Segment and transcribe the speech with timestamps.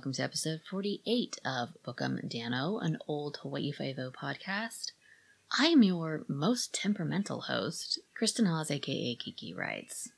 [0.00, 4.92] Welcome to episode 48 of Book em Danno, an old Hawaii Five-O podcast.
[5.58, 10.10] I am your most temperamental host, Kristen Haas, aka Kiki Writes.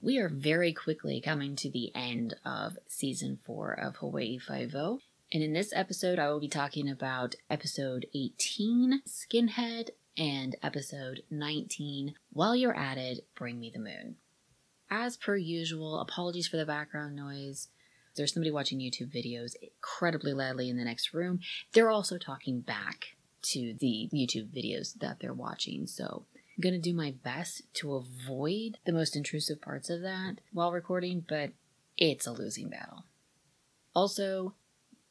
[0.00, 5.00] We are very quickly coming to the end of season 4 of Hawaii Five-O,
[5.32, 12.14] and in this episode, I will be talking about episode 18, Skinhead, and episode 19,
[12.32, 14.18] While You're At It, Bring Me the Moon.
[14.88, 17.66] As per usual, apologies for the background noise.
[18.20, 21.40] There's somebody watching YouTube videos incredibly loudly in the next room.
[21.72, 25.86] They're also talking back to the YouTube videos that they're watching.
[25.86, 30.34] So I'm going to do my best to avoid the most intrusive parts of that
[30.52, 31.52] while recording, but
[31.96, 33.04] it's a losing battle.
[33.94, 34.52] Also,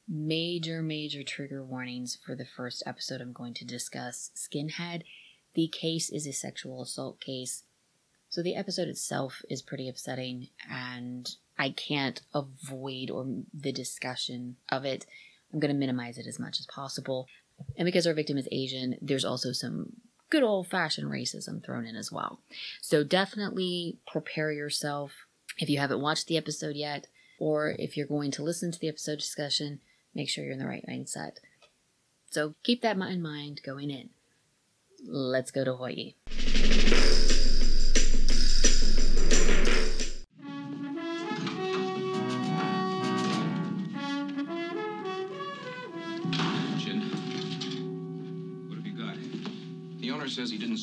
[0.08, 5.02] major, major trigger warnings for the first episode I'm going to discuss Skinhead.
[5.56, 7.64] The case is a sexual assault case
[8.30, 14.86] so the episode itself is pretty upsetting, and I can't avoid or the discussion of
[14.86, 15.06] it.
[15.52, 17.28] I'm going to minimize it as much as possible.
[17.76, 19.94] And because our victim is Asian, there's also some
[20.30, 22.40] good old fashioned racism thrown in as well.
[22.82, 25.26] So definitely prepare yourself
[25.58, 27.08] if you haven't watched the episode yet,
[27.40, 29.80] or if you're going to listen to the episode discussion,
[30.14, 31.38] make sure you're in the right mindset.
[32.30, 34.10] So keep that in mind going in.
[35.04, 36.14] Let's go to Hawaii.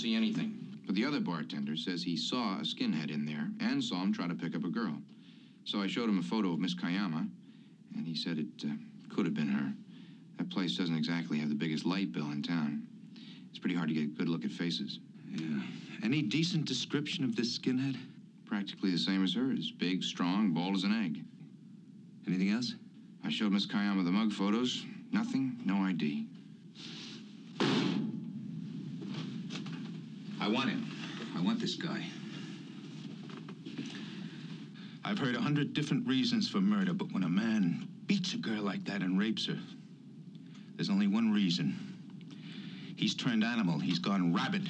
[0.01, 0.67] See anything.
[0.87, 4.29] But the other bartender says he saw a skinhead in there and saw him try
[4.29, 4.97] to pick up a girl.
[5.65, 7.29] So I showed him a photo of Miss Kayama,
[7.97, 8.75] and he said it uh,
[9.13, 9.73] could have been her.
[10.39, 12.87] That place doesn't exactly have the biggest light bill in town.
[13.51, 15.01] It's pretty hard to get a good look at faces.
[15.29, 15.61] Yeah.
[16.05, 17.97] Any decent description of this skinhead?
[18.45, 19.73] Practically the same as hers.
[19.73, 21.25] Big, strong, bald as an egg.
[22.29, 22.75] Anything else?
[23.25, 24.85] I showed Miss Kayama the mug photos.
[25.11, 26.27] Nothing, no ID.
[30.47, 30.87] I want him.
[31.37, 32.07] I want this guy.
[35.05, 38.63] I've heard a hundred different reasons for murder, but when a man beats a girl
[38.63, 39.59] like that and rapes her,
[40.77, 41.75] there's only one reason.
[42.95, 43.81] He's turned animal.
[43.81, 44.69] He's gone rabid.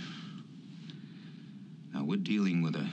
[1.93, 2.89] Now we're dealing with a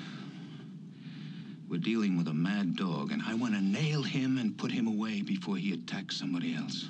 [1.70, 4.88] we're dealing with a mad dog, and I want to nail him and put him
[4.88, 6.90] away before he attacks somebody else.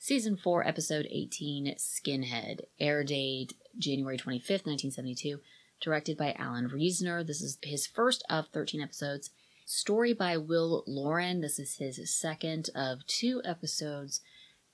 [0.00, 2.60] Season 4, Episode 18, Skinhead.
[2.78, 5.40] Air date January 25th, 1972.
[5.80, 7.26] Directed by Allen Reisner.
[7.26, 9.30] This is his first of 13 episodes.
[9.64, 11.40] Story by Will Lorin.
[11.40, 14.20] This is his second of two episodes.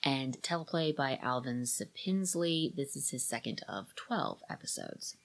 [0.03, 2.75] And teleplay by Alvin Sapinsley.
[2.75, 5.17] This is his second of 12 episodes.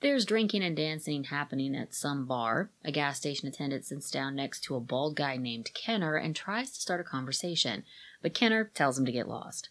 [0.00, 2.70] There's drinking and dancing happening at some bar.
[2.84, 6.70] A gas station attendant sits down next to a bald guy named Kenner and tries
[6.72, 7.84] to start a conversation
[8.24, 9.68] but Kenner tells him to get lost.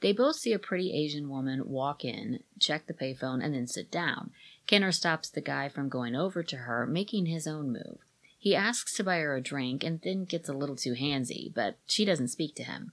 [0.00, 3.90] They both see a pretty Asian woman walk in, check the payphone, and then sit
[3.90, 4.30] down.
[4.66, 7.98] Kenner stops the guy from going over to her, making his own move.
[8.38, 11.76] He asks to buy her a drink and then gets a little too handsy, but
[11.86, 12.92] she doesn't speak to him.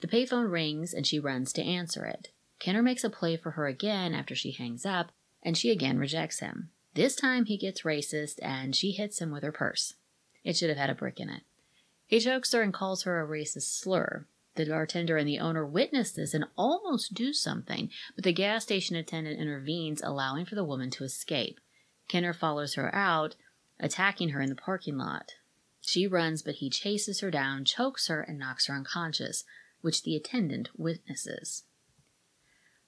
[0.00, 2.28] The payphone rings and she runs to answer it.
[2.58, 5.12] Kenner makes a play for her again after she hangs up,
[5.42, 6.70] and she again rejects him.
[6.94, 9.94] This time he gets racist and she hits him with her purse.
[10.42, 11.42] It should have had a brick in it.
[12.06, 14.26] He chokes her and calls her a racist slur.
[14.58, 18.96] The bartender and the owner witness this and almost do something, but the gas station
[18.96, 21.60] attendant intervenes, allowing for the woman to escape.
[22.08, 23.36] Kenner follows her out,
[23.78, 25.34] attacking her in the parking lot.
[25.80, 29.44] She runs, but he chases her down, chokes her, and knocks her unconscious,
[29.80, 31.62] which the attendant witnesses.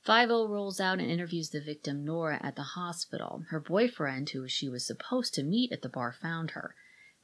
[0.03, 3.45] Five O rolls out and interviews the victim Nora at the hospital.
[3.51, 6.75] Her boyfriend, who she was supposed to meet at the bar, found her.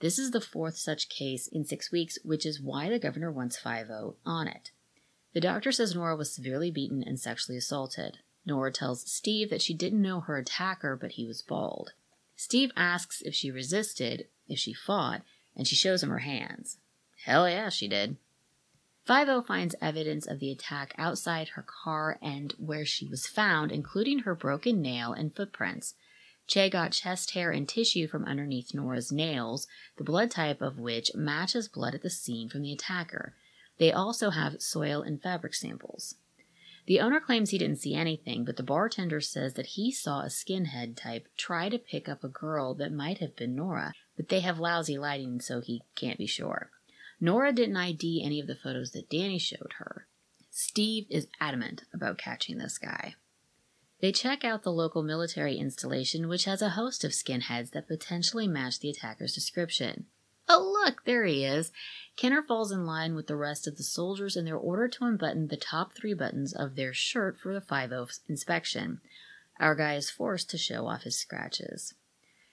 [0.01, 3.57] This is the fourth such case in six weeks, which is why the governor wants
[3.57, 3.91] 5
[4.27, 4.71] on it.
[5.33, 8.19] The doctor says Nora was severely beaten and sexually assaulted.
[8.45, 11.93] Nora tells Steve that she didn't know her attacker, but he was bald.
[12.37, 15.23] Steve asks if she resisted, if she fought,
[15.57, 16.79] and she shows him her hands.
[17.25, 18.17] Hell yeah, she did.
[19.07, 24.21] 5 finds evidence of the attack outside her car and where she was found, including
[24.21, 25.95] her broken nail and footprints.
[26.47, 29.67] Che got chest hair and tissue from underneath Nora's nails,
[29.97, 33.35] the blood type of which matches blood at the scene from the attacker.
[33.79, 36.15] They also have soil and fabric samples.
[36.87, 40.27] The owner claims he didn't see anything, but the bartender says that he saw a
[40.27, 44.41] skinhead type try to pick up a girl that might have been Nora, but they
[44.41, 46.71] have lousy lighting, so he can't be sure.
[47.21, 50.07] Nora didn't ID any of the photos that Danny showed her.
[50.51, 53.17] Steve is adamant about catching this guy.
[54.01, 58.47] They check out the local military installation, which has a host of skinheads that potentially
[58.47, 60.07] match the attacker's description.
[60.49, 61.73] Oh, look, there he is.
[62.17, 65.49] Kenner falls in line with the rest of the soldiers and they're ordered to unbutton
[65.49, 67.93] the top three buttons of their shirt for the 5
[68.29, 69.01] inspection.
[69.59, 71.95] Our guy is forced to show off his scratches.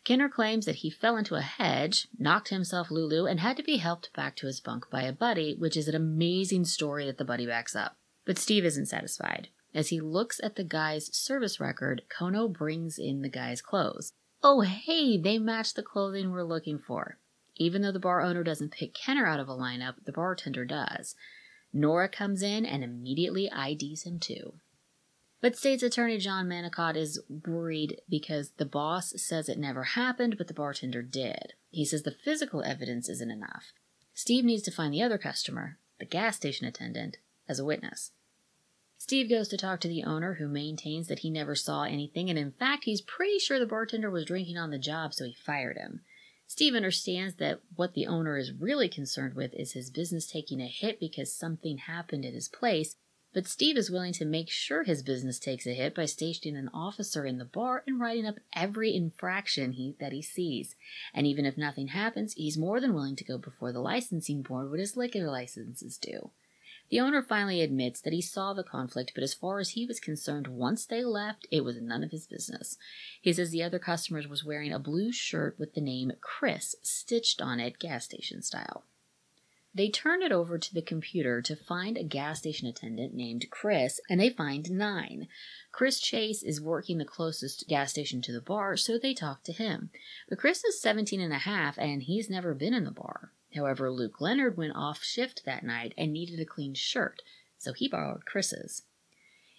[0.03, 3.77] Kenner claims that he fell into a hedge, knocked himself Lulu, and had to be
[3.77, 7.23] helped back to his bunk by a buddy, which is an amazing story that the
[7.23, 7.95] buddy backs up.
[8.25, 9.49] But Steve isn't satisfied.
[9.73, 14.11] As he looks at the guy's service record, Kono brings in the guy's clothes.
[14.43, 17.17] Oh, hey, they match the clothing we're looking for.
[17.55, 21.15] Even though the bar owner doesn't pick Kenner out of a lineup, the bartender does.
[21.71, 24.55] Nora comes in and immediately IDs him too.
[25.41, 30.47] But state's attorney John Manicote is worried because the boss says it never happened, but
[30.47, 31.53] the bartender did.
[31.69, 33.73] He says the physical evidence isn't enough.
[34.13, 37.17] Steve needs to find the other customer, the gas station attendant,
[37.49, 38.11] as a witness.
[39.03, 42.39] Steve goes to talk to the owner, who maintains that he never saw anything, and
[42.39, 45.75] in fact, he's pretty sure the bartender was drinking on the job, so he fired
[45.75, 45.99] him.
[46.47, 50.67] Steve understands that what the owner is really concerned with is his business taking a
[50.67, 52.95] hit because something happened at his place,
[53.33, 56.69] but Steve is willing to make sure his business takes a hit by stationing an
[56.73, 60.75] officer in the bar and writing up every infraction he, that he sees.
[61.13, 64.71] And even if nothing happens, he's more than willing to go before the licensing board
[64.71, 66.31] with his liquor licenses due.
[66.93, 69.99] The owner finally admits that he saw the conflict, but as far as he was
[69.99, 72.77] concerned, once they left, it was none of his business.
[73.19, 77.41] He says the other customer was wearing a blue shirt with the name Chris stitched
[77.41, 78.83] on it, gas station style.
[79.73, 83.99] They turn it over to the computer to find a gas station attendant named Chris,
[84.07, 85.29] and they find nine.
[85.71, 89.51] Chris Chase is working the closest gas station to the bar, so they talk to
[89.51, 89.89] him.
[90.29, 93.31] But Chris is 17 and a half, and he's never been in the bar.
[93.55, 97.21] However, Luke Leonard went off shift that night and needed a clean shirt,
[97.57, 98.83] so he borrowed Chris's.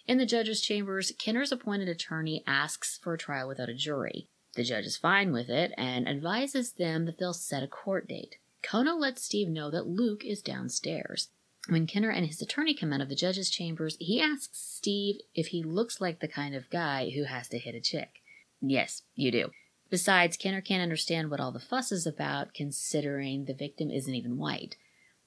[0.07, 4.27] In the judge's chambers, Kenner's appointed attorney asks for a trial without a jury.
[4.55, 8.37] The judge is fine with it and advises them that they'll set a court date.
[8.63, 11.29] Kono lets Steve know that Luke is downstairs.
[11.67, 15.47] When Kenner and his attorney come out of the judge's chambers, he asks Steve if
[15.47, 18.21] he looks like the kind of guy who has to hit a chick.
[18.61, 19.49] Yes, you do.
[19.89, 24.37] Besides, Kenner can't understand what all the fuss is about, considering the victim isn't even
[24.37, 24.77] white.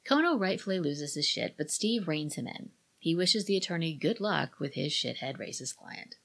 [0.07, 2.71] Kono rightfully loses his shit, but Steve reins him in.
[2.99, 6.17] He wishes the attorney good luck with his shithead racist client.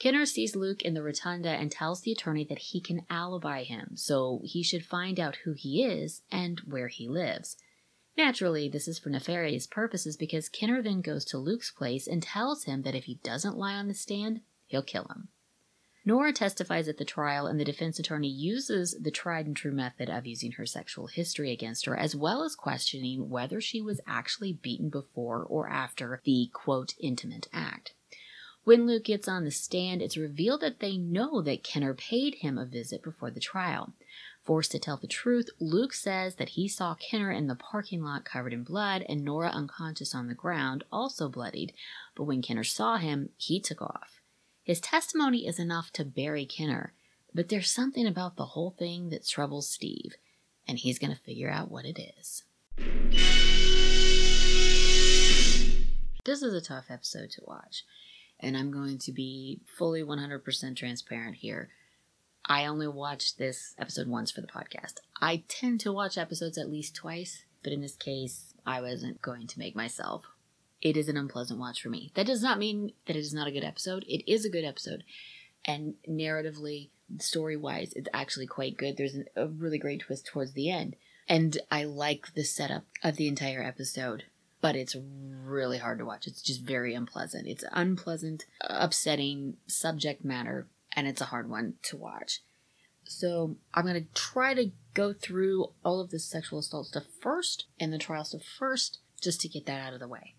[0.00, 3.92] Kenner sees Luke in the rotunda and tells the attorney that he can alibi him,
[3.96, 7.56] so he should find out who he is and where he lives.
[8.16, 12.64] Naturally, this is for nefarious purposes because Kenner then goes to Luke's place and tells
[12.64, 15.28] him that if he doesn't lie on the stand, he'll kill him.
[16.02, 20.08] Nora testifies at the trial, and the defense attorney uses the tried and true method
[20.08, 24.54] of using her sexual history against her, as well as questioning whether she was actually
[24.54, 27.92] beaten before or after the quote intimate act.
[28.64, 32.56] When Luke gets on the stand, it's revealed that they know that Kenner paid him
[32.56, 33.92] a visit before the trial.
[34.42, 38.24] Forced to tell the truth, Luke says that he saw Kenner in the parking lot
[38.24, 41.72] covered in blood and Nora unconscious on the ground, also bloodied,
[42.14, 44.19] but when Kenner saw him, he took off.
[44.62, 46.92] His testimony is enough to bury Kenner,
[47.34, 50.16] but there's something about the whole thing that troubles Steve,
[50.68, 52.44] and he's going to figure out what it is.
[56.26, 57.84] This is a tough episode to watch,
[58.38, 61.70] and I'm going to be fully 100% transparent here.
[62.44, 64.96] I only watched this episode once for the podcast.
[65.22, 69.46] I tend to watch episodes at least twice, but in this case, I wasn't going
[69.46, 70.26] to make myself
[70.82, 72.10] it is an unpleasant watch for me.
[72.14, 74.04] That does not mean that it is not a good episode.
[74.08, 75.04] It is a good episode.
[75.64, 78.96] And narratively, story wise, it's actually quite good.
[78.96, 80.96] There's a really great twist towards the end.
[81.28, 84.24] And I like the setup of the entire episode,
[84.60, 84.96] but it's
[85.44, 86.26] really hard to watch.
[86.26, 87.46] It's just very unpleasant.
[87.46, 92.40] It's unpleasant, upsetting subject matter, and it's a hard one to watch.
[93.04, 97.66] So I'm going to try to go through all of the sexual assault stuff first
[97.78, 100.34] and the trial stuff first, just to get that out of the way.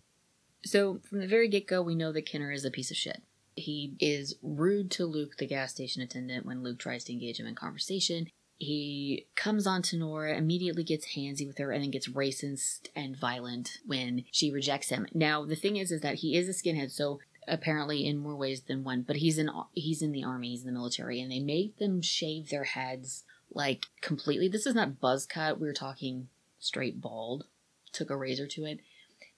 [0.64, 3.22] So, from the very get go, we know that Kenner is a piece of shit.
[3.56, 7.46] He is rude to Luke, the gas station attendant, when Luke tries to engage him
[7.46, 8.28] in conversation.
[8.58, 13.16] He comes on to Nora, immediately gets handsy with her, and then gets racist and
[13.16, 15.06] violent when she rejects him.
[15.12, 18.62] Now, the thing is, is that he is a skinhead, so apparently in more ways
[18.62, 19.02] than one.
[19.02, 22.00] But he's in he's in the army, he's in the military, and they make them
[22.00, 24.48] shave their heads like completely.
[24.48, 25.60] This is not buzz cut.
[25.60, 26.28] We are talking
[26.58, 27.46] straight bald.
[27.92, 28.80] Took a razor to it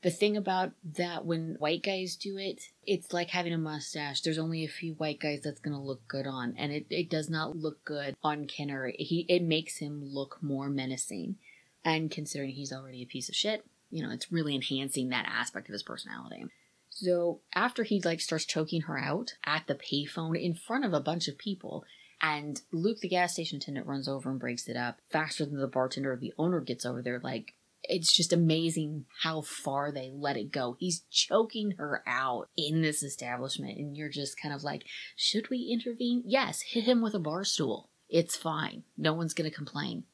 [0.04, 4.20] the thing about that when white guys do it, it's like having a mustache.
[4.20, 7.30] There's only a few white guys that's gonna look good on, and it, it does
[7.30, 8.92] not look good on Kenner.
[8.98, 11.36] He it makes him look more menacing.
[11.86, 15.68] And considering he's already a piece of shit, you know, it's really enhancing that aspect
[15.68, 16.44] of his personality.
[16.90, 21.00] So after he like starts choking her out at the payphone in front of a
[21.00, 21.84] bunch of people,
[22.20, 25.66] And Luke, the gas station attendant, runs over and breaks it up faster than the
[25.66, 27.20] bartender or the owner gets over there.
[27.22, 27.52] Like,
[27.88, 30.76] it's just amazing how far they let it go.
[30.78, 34.84] He's choking her out in this establishment, and you're just kind of like,
[35.16, 36.22] should we intervene?
[36.26, 37.90] Yes, hit him with a bar stool.
[38.08, 38.84] It's fine.
[38.96, 40.04] No one's going to complain.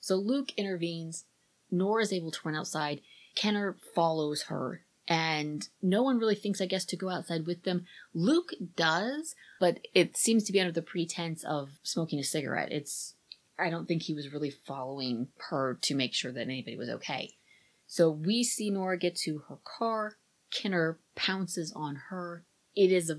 [0.00, 1.24] So Luke intervenes.
[1.70, 3.00] Nora is able to run outside.
[3.34, 7.84] Kenner follows her and no one really thinks, I guess, to go outside with them.
[8.14, 12.72] Luke does, but it seems to be under the pretense of smoking a cigarette.
[12.72, 13.14] It's,
[13.58, 17.34] I don't think he was really following her to make sure that anybody was okay.
[17.86, 20.16] So we see Nora get to her car.
[20.50, 22.44] Kenner pounces on her.
[22.74, 23.18] It is a,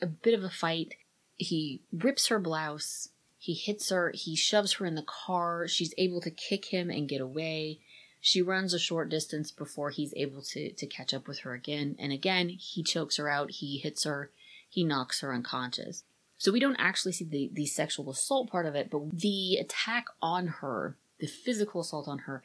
[0.00, 0.94] a bit of a fight.
[1.36, 3.10] He rips her blouse.
[3.38, 4.12] He hits her.
[4.14, 5.68] He shoves her in the car.
[5.68, 7.80] She's able to kick him and get away.
[8.20, 11.94] She runs a short distance before he's able to, to catch up with her again.
[11.98, 14.30] And again, he chokes her out, he hits her,
[14.66, 16.04] he knocks her unconscious.
[16.44, 20.04] So we don't actually see the, the sexual assault part of it, but the attack
[20.20, 22.42] on her, the physical assault on her,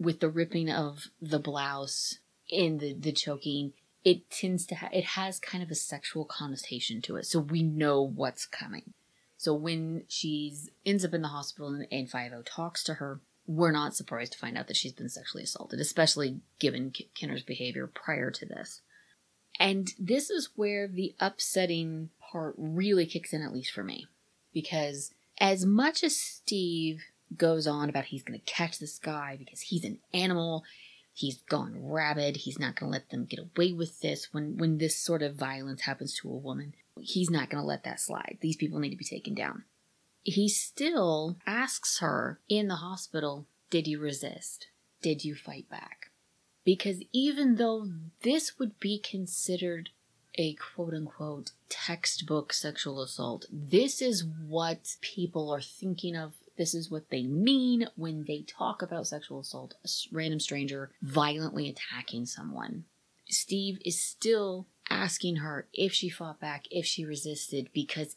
[0.00, 2.18] with the ripping of the blouse
[2.50, 3.72] and the, the choking,
[4.04, 7.24] it tends to ha- it has kind of a sexual connotation to it.
[7.24, 8.94] So we know what's coming.
[9.36, 13.70] So when she's ends up in the hospital and, and Five-O talks to her, we're
[13.70, 18.32] not surprised to find out that she's been sexually assaulted, especially given Kenner's behavior prior
[18.32, 18.80] to this.
[19.58, 24.06] And this is where the upsetting part really kicks in, at least for me.
[24.52, 27.02] Because as much as Steve
[27.36, 30.64] goes on about he's going to catch this guy because he's an animal,
[31.12, 34.78] he's gone rabid, he's not going to let them get away with this when, when
[34.78, 38.38] this sort of violence happens to a woman, he's not going to let that slide.
[38.40, 39.64] These people need to be taken down
[40.26, 44.66] he still asks her in the hospital, Did you resist?
[45.00, 46.05] Did you fight back?
[46.66, 47.88] Because even though
[48.22, 49.90] this would be considered
[50.34, 56.34] a quote unquote textbook sexual assault, this is what people are thinking of.
[56.58, 61.68] This is what they mean when they talk about sexual assault a random stranger violently
[61.68, 62.84] attacking someone.
[63.28, 68.16] Steve is still asking her if she fought back, if she resisted, because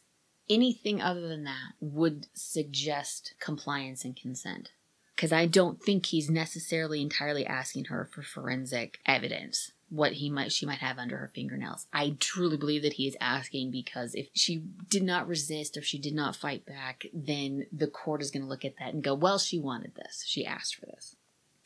[0.49, 4.71] anything other than that would suggest compliance and consent.
[5.19, 10.53] Because I don't think he's necessarily entirely asking her for forensic evidence what he might
[10.53, 11.87] she might have under her fingernails.
[11.91, 15.99] I truly believe that he is asking because if she did not resist or she
[15.99, 19.13] did not fight back, then the court is going to look at that and go,
[19.13, 20.23] "Well, she wanted this.
[20.25, 21.17] She asked for this."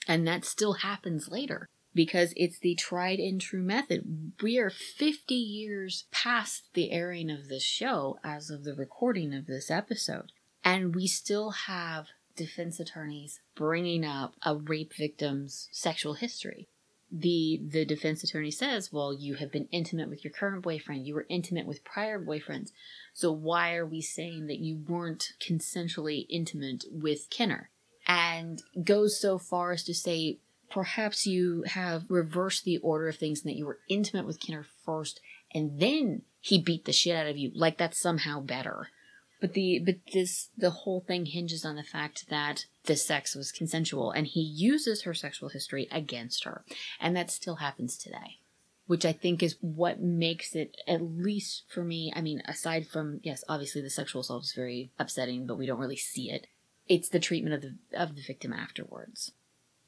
[0.08, 4.34] And that still happens later because it's the tried and true method.
[4.42, 9.46] We are 50 years past the airing of this show as of the recording of
[9.46, 10.32] this episode,
[10.64, 16.68] and we still have defense attorneys bringing up a rape victim's sexual history.
[17.12, 21.06] The the defense attorney says, "Well, you have been intimate with your current boyfriend.
[21.06, 22.72] You were intimate with prior boyfriends.
[23.14, 27.70] So why are we saying that you weren't consensually intimate with Kenner?"
[28.08, 30.40] And goes so far as to say
[30.74, 34.66] perhaps you have reversed the order of things and that you were intimate with Kenner
[34.84, 35.20] first
[35.54, 38.90] and then he beat the shit out of you like that's somehow better
[39.44, 43.52] but the but this the whole thing hinges on the fact that the sex was
[43.52, 46.64] consensual and he uses her sexual history against her.
[46.98, 48.40] And that still happens today
[48.86, 53.20] which i think is what makes it at least for me i mean aside from
[53.24, 56.48] yes obviously the sexual assault is very upsetting but we don't really see it.
[56.88, 59.32] It's the treatment of the of the victim afterwards.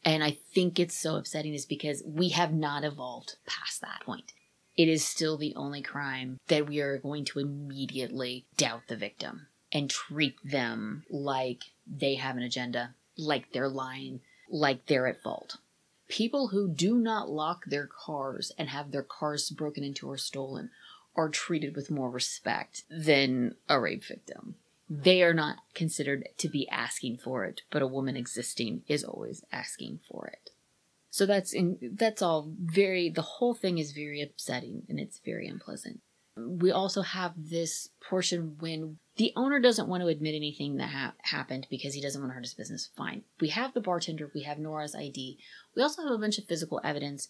[0.04, 4.34] And I think it's so upsetting is because we have not evolved past that point.
[4.78, 9.48] It is still the only crime that we are going to immediately doubt the victim
[9.72, 15.58] and treat them like they have an agenda, like they're lying, like they're at fault.
[16.08, 20.70] People who do not lock their cars and have their cars broken into or stolen
[21.16, 24.56] are treated with more respect than a rape victim
[24.90, 29.44] they are not considered to be asking for it, but a woman existing is always
[29.52, 30.52] asking for it.
[31.16, 35.48] So that's in that's all very the whole thing is very upsetting and it's very
[35.48, 36.02] unpleasant.
[36.36, 41.14] We also have this portion when the owner doesn't want to admit anything that ha-
[41.22, 42.90] happened because he doesn't want to hurt his business.
[42.98, 43.24] Fine.
[43.40, 45.40] We have the bartender, we have Nora's ID.
[45.74, 47.30] We also have a bunch of physical evidence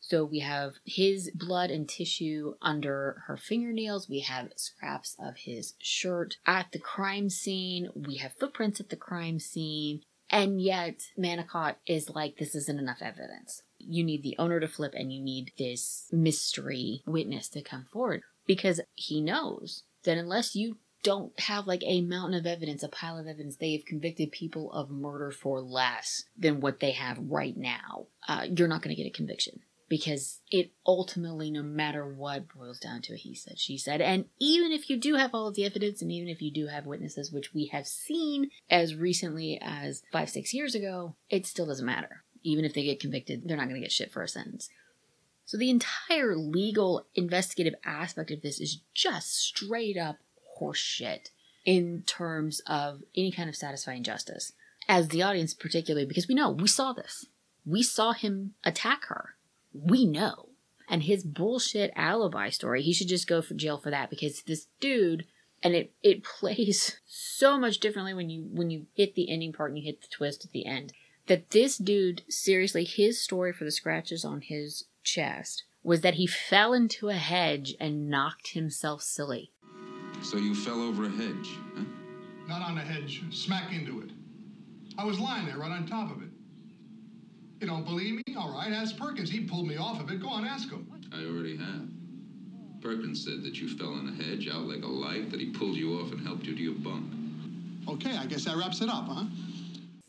[0.00, 4.08] so we have his blood and tissue under her fingernails.
[4.08, 7.88] We have scraps of his shirt at the crime scene.
[7.94, 10.02] We have footprints at the crime scene.
[10.30, 13.62] And yet, Manicote is like, this isn't enough evidence.
[13.78, 18.22] You need the owner to flip and you need this mystery witness to come forward
[18.46, 23.16] because he knows that unless you don't have like a mountain of evidence, a pile
[23.16, 23.56] of evidence.
[23.56, 28.06] They have convicted people of murder for less than what they have right now.
[28.26, 32.80] Uh, you're not going to get a conviction because it ultimately, no matter what, boils
[32.80, 34.00] down to a he said, she said.
[34.00, 36.66] And even if you do have all of the evidence, and even if you do
[36.66, 41.66] have witnesses, which we have seen as recently as five, six years ago, it still
[41.66, 42.24] doesn't matter.
[42.42, 44.68] Even if they get convicted, they're not going to get shit for a sentence.
[45.44, 50.16] So the entire legal investigative aspect of this is just straight up
[50.60, 51.30] horseshit
[51.64, 54.52] in terms of any kind of satisfying justice.
[54.88, 57.26] As the audience, particularly, because we know, we saw this.
[57.64, 59.35] We saw him attack her
[59.82, 60.50] we know.
[60.88, 64.68] And his bullshit alibi story, he should just go for jail for that because this
[64.80, 65.24] dude
[65.62, 69.70] and it it plays so much differently when you when you hit the ending part
[69.70, 70.92] and you hit the twist at the end.
[71.26, 76.26] That this dude, seriously, his story for the scratches on his chest was that he
[76.26, 79.50] fell into a hedge and knocked himself silly.
[80.22, 81.84] So you fell over a hedge, huh?
[82.46, 84.10] Not on a hedge, smack into it.
[84.96, 86.28] I was lying there right on top of it.
[87.60, 88.34] You don't believe me?
[88.36, 89.30] All right, ask Perkins.
[89.30, 90.20] He pulled me off of it.
[90.20, 90.86] Go on, ask him.
[91.12, 91.88] I already have.
[92.82, 95.76] Perkins said that you fell in a hedge out like a light, that he pulled
[95.76, 97.12] you off and helped you to your bunk.
[97.88, 99.24] Okay, I guess that wraps it up, huh?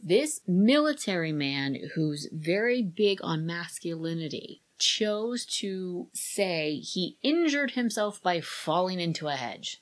[0.03, 8.41] This military man who's very big on masculinity chose to say he injured himself by
[8.41, 9.81] falling into a hedge.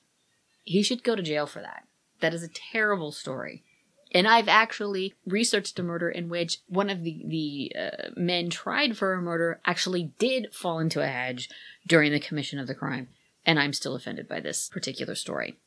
[0.64, 1.84] He should go to jail for that.
[2.22, 3.64] That is a terrible story.
[4.12, 8.98] And I've actually researched a murder in which one of the, the uh, men tried
[8.98, 11.50] for a murder actually did fall into a hedge
[11.86, 13.10] during the commission of the crime.
[13.46, 15.58] And I'm still offended by this particular story.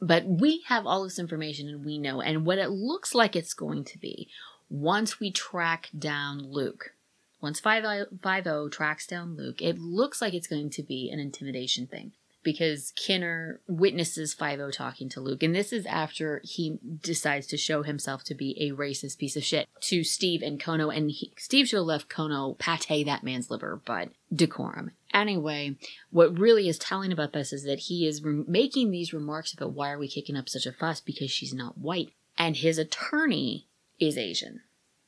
[0.00, 3.52] But we have all this information and we know, and what it looks like it's
[3.52, 4.28] going to be
[4.70, 6.92] once we track down Luke.
[7.40, 8.06] Once 5
[8.70, 12.12] tracks down Luke, it looks like it's going to be an intimidation thing
[12.48, 17.82] because Kinner witnesses Five-O talking to Luke, and this is after he decides to show
[17.82, 21.68] himself to be a racist piece of shit to Steve and Kono, and he, Steve
[21.68, 24.92] should have left Kono pate that man's liver, but decorum.
[25.12, 25.76] Anyway,
[26.08, 29.74] what really is telling about this is that he is re- making these remarks about
[29.74, 33.66] why are we kicking up such a fuss because she's not white, and his attorney
[34.00, 34.62] is Asian.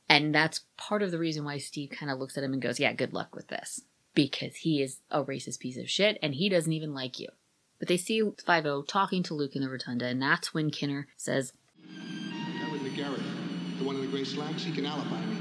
[0.07, 2.79] And that's part of the reason why Steve kind of looks at him and goes,
[2.79, 3.81] Yeah, good luck with this
[4.13, 7.29] because he is a racist piece of shit and he doesn't even like you.
[7.79, 11.05] But they see Five O talking to Luke in the rotunda, and that's when Kinner
[11.17, 13.23] says, That was McGarrett,
[13.79, 14.63] the one in the gray slacks.
[14.63, 15.35] He can alibi me.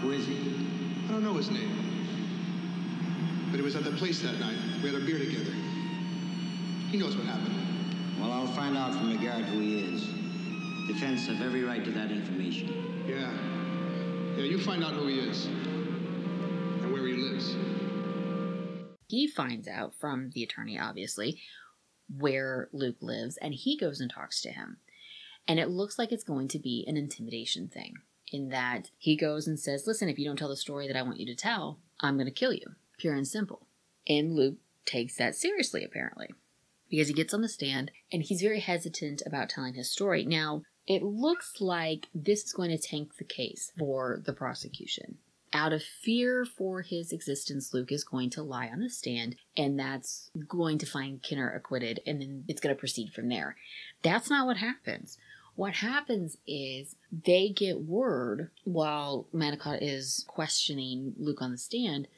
[0.00, 0.38] Who is he?
[1.06, 1.70] I don't know his name.
[3.50, 4.58] But he was at the place that night.
[4.82, 5.52] We had a beer together.
[6.90, 7.54] He knows what happened.
[8.20, 10.04] Well, I'll find out from McGarrett who he is.
[10.88, 13.04] Defense have every right to that information.
[13.06, 13.30] Yeah.
[14.40, 17.54] Yeah, you find out who he is and where he lives.
[19.06, 21.42] He finds out from the attorney, obviously,
[22.08, 24.78] where Luke lives, and he goes and talks to him.
[25.46, 27.96] And it looks like it's going to be an intimidation thing,
[28.32, 31.02] in that he goes and says, Listen, if you don't tell the story that I
[31.02, 32.64] want you to tell, I'm going to kill you.
[32.96, 33.66] Pure and simple.
[34.08, 36.28] And Luke takes that seriously, apparently,
[36.88, 40.24] because he gets on the stand and he's very hesitant about telling his story.
[40.24, 45.18] Now, it looks like this is going to tank the case for the prosecution.
[45.52, 49.78] Out of fear for his existence, Luke is going to lie on the stand, and
[49.78, 53.54] that's going to find Kinner acquitted, and then it's going to proceed from there.
[54.02, 55.16] That's not what happens.
[55.54, 62.08] What happens is they get word while Manicotti is questioning Luke on the stand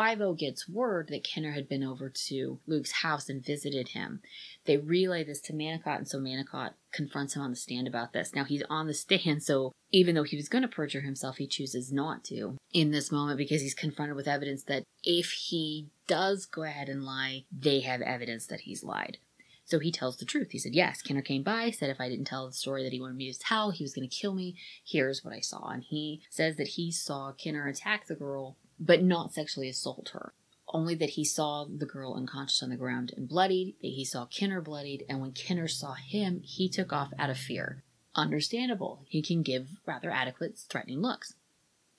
[0.00, 4.22] 5 gets word that Kinner had been over to Luke's house and visited him.
[4.64, 8.34] They relay this to Manicote, and so Manicote confronts him on the stand about this.
[8.34, 11.46] Now he's on the stand, so even though he was going to perjure himself, he
[11.46, 16.46] chooses not to in this moment because he's confronted with evidence that if he does
[16.46, 19.18] go ahead and lie, they have evidence that he's lied.
[19.66, 20.52] So he tells the truth.
[20.52, 23.00] He said, Yes, Kinner came by, said if I didn't tell the story that he
[23.02, 24.56] wanted me to tell, he was going to kill me.
[24.82, 25.68] Here's what I saw.
[25.68, 30.32] And he says that he saw Kinner attack the girl but not sexually assault her.
[30.72, 34.26] Only that he saw the girl unconscious on the ground and bloodied, that he saw
[34.26, 37.82] Kinner bloodied, and when Kinner saw him, he took off out of fear.
[38.14, 39.04] Understandable.
[39.08, 41.34] He can give rather adequate, threatening looks.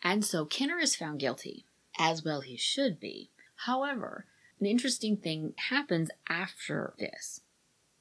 [0.02, 1.66] And so Kinner is found guilty,
[2.00, 3.30] as well he should be.
[3.66, 4.26] However,
[4.60, 7.42] an interesting thing happens after this.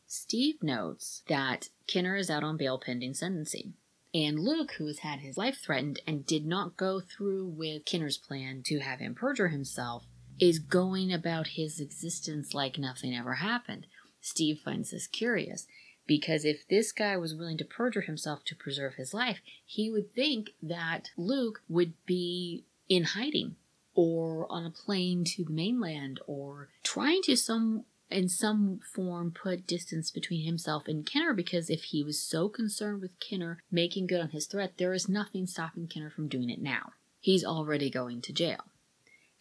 [0.07, 3.75] Steve notes that Kinner is out on bail pending sentencing.
[4.12, 8.18] And Luke, who has had his life threatened and did not go through with Kinner's
[8.18, 10.07] plan to have him perjure himself,
[10.40, 13.87] is going about his existence like nothing ever happened.
[14.20, 15.66] Steve finds this curious
[16.07, 20.12] because if this guy was willing to perjure himself to preserve his life, he would
[20.12, 23.55] think that Luke would be in hiding
[23.94, 29.66] or on a plane to the mainland or trying to some in some form put
[29.66, 34.20] distance between himself and Kinner because if he was so concerned with Kinner making good
[34.20, 36.92] on his threat, there is nothing stopping Kinner from doing it now.
[37.20, 38.64] He's already going to jail.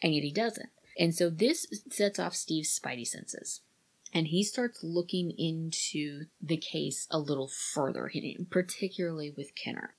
[0.01, 0.69] And yet he doesn't.
[0.97, 3.61] And so this sets off Steve's spidey senses.
[4.13, 8.11] And he starts looking into the case a little further,
[8.49, 9.95] particularly with Kenner.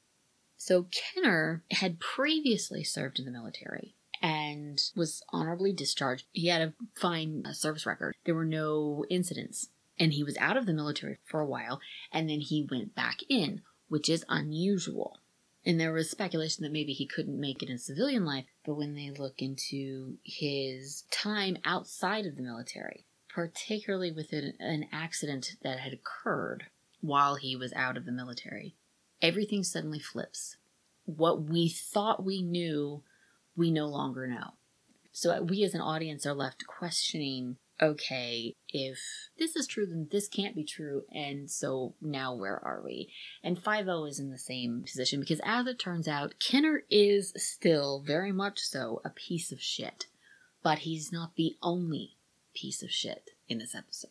[0.56, 6.26] So Kenner had previously served in the military and was honorably discharged.
[6.32, 8.16] He had a fine uh, service record.
[8.24, 9.68] There were no incidents.
[9.98, 11.80] And he was out of the military for a while,
[12.10, 15.18] and then he went back in, which is unusual.
[15.64, 18.94] And there was speculation that maybe he couldn't make it in civilian life, but when
[18.94, 25.80] they look into his time outside of the military, particularly with an, an accident that
[25.80, 26.64] had occurred
[27.02, 28.74] while he was out of the military,
[29.20, 30.56] everything suddenly flips.
[31.04, 33.02] What we thought we knew,
[33.56, 34.54] we no longer know.
[35.12, 38.98] So uh, we as an audience are left questioning okay, if
[39.38, 41.02] this is true, then this can't be true.
[41.10, 43.10] And so now where are we?
[43.42, 48.02] And 5 is in the same position because as it turns out, Kenner is still
[48.06, 50.06] very much so a piece of shit.
[50.62, 52.16] But he's not the only
[52.54, 54.10] piece of shit in this episode.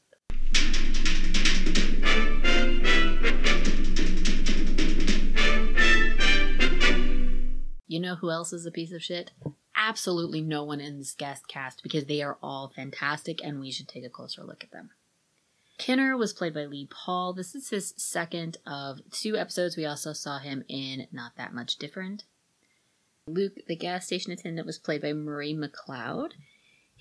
[7.90, 9.32] You know who else is a piece of shit?
[9.80, 13.88] absolutely no one in this guest cast because they are all fantastic and we should
[13.88, 14.90] take a closer look at them.
[15.78, 17.32] Kenner was played by Lee Paul.
[17.32, 19.78] This is his second of two episodes.
[19.78, 22.26] We also saw him in Not That Much Different.
[23.28, 26.34] Luke, the gas station attendant, was played by Murray MacLeod.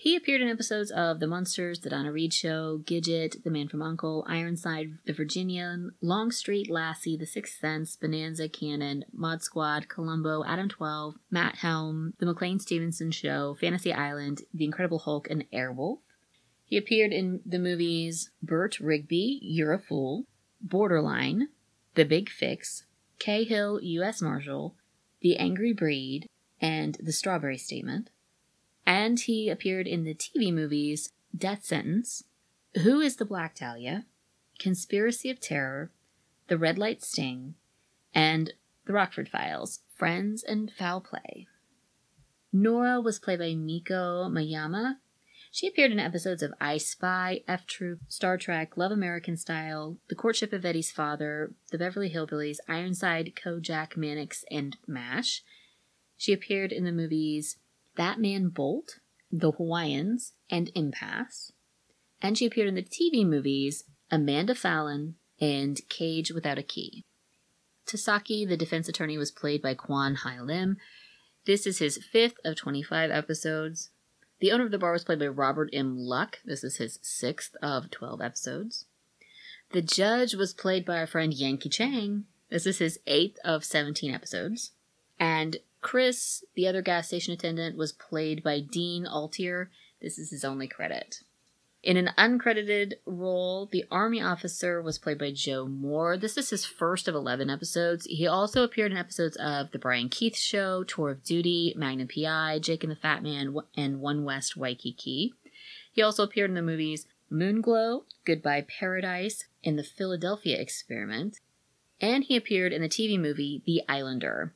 [0.01, 3.83] He appeared in episodes of The Munsters, The Donna Reed Show, Gidget, The Man from
[3.83, 10.69] Uncle, Ironside, The Virginian, Longstreet Lassie, The Sixth Sense, Bonanza Cannon, Mod Squad, Columbo, Adam
[10.69, 15.99] 12, Matt Helm, The McLean Stevenson Show, Fantasy Island, The Incredible Hulk, and Airwolf.
[16.65, 20.27] He appeared in the movies Bert Rigby, You're a Fool,
[20.61, 21.49] Borderline,
[21.97, 22.85] The Big Fix,
[23.19, 24.23] Cahill, U.S.
[24.23, 24.77] Marshal,
[25.23, 26.29] The Angry Breed,
[26.61, 28.11] and The Strawberry Statement
[28.89, 32.25] and he appeared in the TV movies Death Sentence,
[32.83, 34.07] Who is the Black Dahlia,
[34.59, 35.93] Conspiracy of Terror,
[36.47, 37.55] The Red Light Sting,
[38.15, 38.55] and
[38.87, 41.47] The Rockford Files, Friends and Foul Play.
[42.51, 44.97] Nora was played by Miko Mayama.
[45.51, 50.15] She appeared in episodes of I Spy, F Troop, Star Trek, Love American Style, The
[50.15, 55.43] Courtship of Eddie's Father, The Beverly Hillbillies, Ironside, Kojak, Mannix, and MASH.
[56.17, 57.59] She appeared in the movies
[57.99, 61.53] that Man Bolt, The Hawaiians, and Impasse.
[62.23, 67.05] And she appeared in the TV movies Amanda Fallon and Cage Without a Key.
[67.87, 70.77] Tasaki, the defense attorney, was played by Kwan Hai Lim.
[71.45, 73.91] This is his fifth of 25 episodes.
[74.41, 75.97] The owner of the bar was played by Robert M.
[75.97, 76.39] Luck.
[76.45, 78.87] This is his sixth of 12 episodes.
[79.73, 82.25] The judge was played by our friend Yankee Chang.
[82.49, 84.73] This is his eighth of 17 episodes.
[85.19, 85.59] And
[85.89, 89.69] Chris, the other gas station attendant, was played by Dean Altier.
[90.03, 91.23] This is his only credit.
[91.83, 96.19] In an uncredited role, the army officer was played by Joe Moore.
[96.19, 98.05] This is his first of 11 episodes.
[98.05, 102.59] He also appeared in episodes of The Brian Keith Show, Tour of Duty, Magnum PI,
[102.59, 105.33] Jake and the Fat Man, and One West Waikiki.
[105.91, 111.41] He also appeared in the movies Moonglow, Goodbye Paradise, and The Philadelphia Experiment.
[111.99, 114.53] And he appeared in the TV movie The Islander.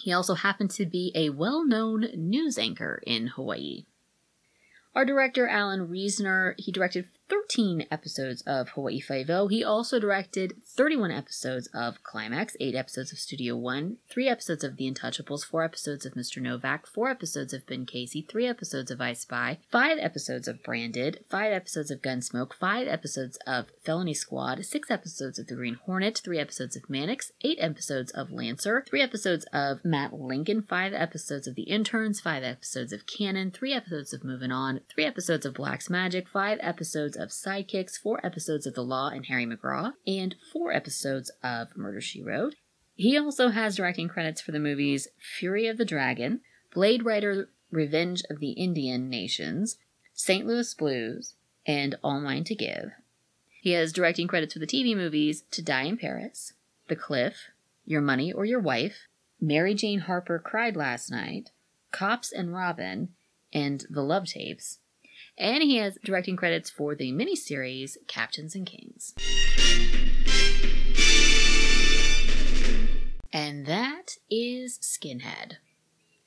[0.00, 3.86] He also happened to be a well known news anchor in Hawaii.
[4.94, 9.48] Our director, Allen Reisner, he directed 13 episodes of Hawaii Five-O.
[9.48, 14.76] He also directed 31 episodes of Climax, 8 episodes of Studio One, 3 episodes of
[14.76, 16.40] The Untouchables, 4 episodes of Mr.
[16.40, 21.24] Novak, 4 episodes of Ben Casey, 3 episodes of I Spy, 5 episodes of Branded,
[21.28, 26.20] 5 episodes of Gunsmoke, 5 episodes of Felony Squad, 6 episodes of The Green Hornet,
[26.22, 31.46] 3 episodes of Mannix, 8 episodes of Lancer, 3 episodes of Matt Lincoln, 5 episodes
[31.46, 35.54] of The Interns, 5 episodes of Cannon, 3 episodes of Moving On, 3 episodes of
[35.54, 39.92] Black's Magic, 5 episodes episodes of Sidekicks, four episodes of The Law and Harry McGraw,
[40.06, 42.56] and four episodes of Murder She Wrote.
[42.94, 46.40] He also has directing credits for the movies Fury of the Dragon,
[46.74, 49.76] Blade Rider Revenge of the Indian Nations,
[50.14, 50.46] St.
[50.46, 51.34] Louis Blues,
[51.66, 52.92] and All Mine to Give.
[53.60, 56.52] He has directing credits for the TV movies To Die in Paris,
[56.88, 57.48] The Cliff,
[57.84, 59.08] Your Money or Your Wife,
[59.40, 61.50] Mary Jane Harper Cried Last Night,
[61.92, 63.10] Cops and Robin,
[63.52, 64.78] and The Love Tapes,
[65.38, 69.14] and he has directing credits for the miniseries Captains and Kings.
[73.32, 75.56] And that is Skinhead.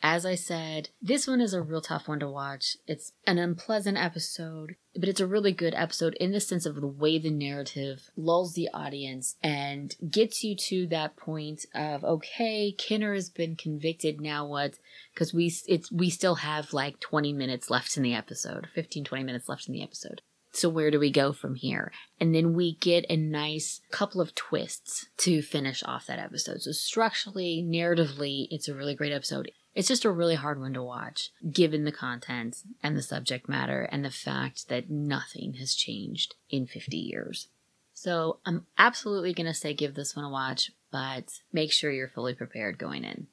[0.02, 2.78] As I said, this one is a real tough one to watch.
[2.88, 6.88] It's an unpleasant episode, but it's a really good episode in the sense of the
[6.88, 13.14] way the narrative lulls the audience and gets you to that point of okay, Kinner
[13.14, 14.80] has been convicted, now what?
[15.14, 19.24] Because we it's we still have like 20 minutes left in the episode, 15 20
[19.24, 20.22] minutes left in the episode.
[20.52, 21.92] So where do we go from here?
[22.20, 26.62] And then we get a nice couple of twists to finish off that episode.
[26.62, 29.52] So structurally, narratively, it's a really great episode.
[29.76, 33.84] It's just a really hard one to watch, given the content and the subject matter
[33.92, 37.50] and the fact that nothing has changed in 50 years.
[37.94, 42.08] So I'm absolutely going to say give this one a watch, but make sure you're
[42.08, 43.28] fully prepared going in.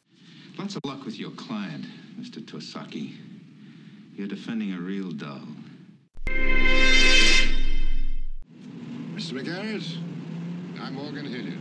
[0.58, 1.86] Lots of luck with your client,
[2.20, 2.44] Mr.
[2.44, 3.14] Tosaki.
[4.14, 5.40] You're defending a real doll.
[9.14, 9.32] Mr.
[9.32, 9.98] McGarrett,
[10.80, 11.58] I'm Morgan Hilliard.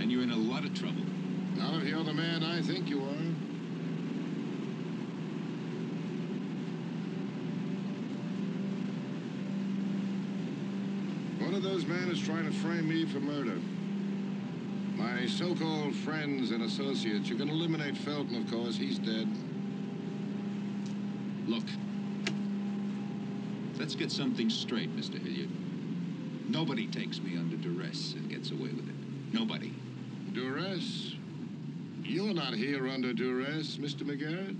[0.00, 1.04] And you're in a lot of trouble.
[1.58, 3.34] Not if you're the man I think you are.
[11.44, 13.58] One of those men is trying to frame me for murder.
[14.96, 18.76] My so-called friends and associates, you can eliminate Felton, of course.
[18.76, 19.28] He's dead.
[21.46, 21.64] Look.
[23.78, 25.20] Let's get something straight, Mr.
[25.20, 25.50] Hilliard.
[26.48, 28.94] Nobody takes me under duress and gets away with it.
[29.32, 29.72] Nobody.
[30.32, 31.17] Duress?
[32.08, 34.02] You're not here under duress, Mr.
[34.02, 34.56] McGarrett.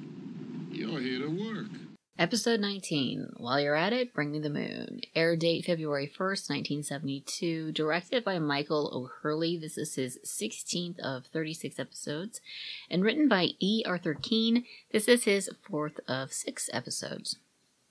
[0.71, 1.71] You're here to work.
[2.19, 5.01] Episode 19, While You're At It, Bring Me the Moon.
[5.17, 7.73] Air date February 1st, 1972.
[7.73, 9.57] Directed by Michael O'Herlihy.
[9.57, 12.43] This is his 16th of 36 episodes.
[12.91, 13.83] And written by E.
[13.87, 14.67] Arthur Kean.
[14.93, 17.39] This is his fourth of six episodes.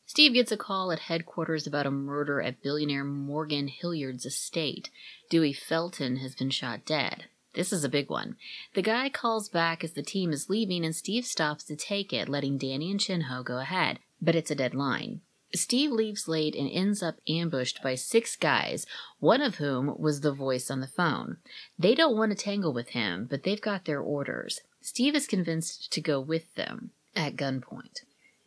[0.05, 4.91] Steve gets a call at headquarters about a murder at billionaire Morgan Hilliard's estate.
[5.31, 7.25] Dewey Felton has been shot dead.
[7.57, 8.35] This is a big one.
[8.75, 12.29] The guy calls back as the team is leaving, and Steve stops to take it,
[12.29, 13.97] letting Danny and Chin-Ho go ahead.
[14.21, 15.21] But it's a dead line.
[15.55, 18.85] Steve leaves late and ends up ambushed by six guys,
[19.19, 21.37] one of whom was the voice on the phone.
[21.79, 24.59] They don't want to tangle with him, but they've got their orders.
[24.81, 28.01] Steve is convinced to go with them at gunpoint.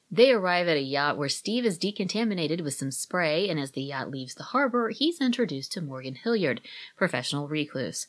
[0.09, 3.83] They arrive at a yacht where Steve is decontaminated with some spray, and as the
[3.83, 6.61] yacht leaves the harbor, he's introduced to Morgan Hilliard,
[6.97, 8.07] professional recluse.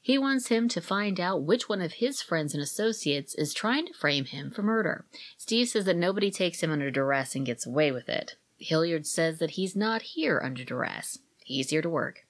[0.00, 3.86] He wants him to find out which one of his friends and associates is trying
[3.86, 5.04] to frame him for murder.
[5.36, 8.36] Steve says that nobody takes him under duress and gets away with it.
[8.58, 11.18] Hilliard says that he's not here under duress.
[11.44, 12.26] He's here to work.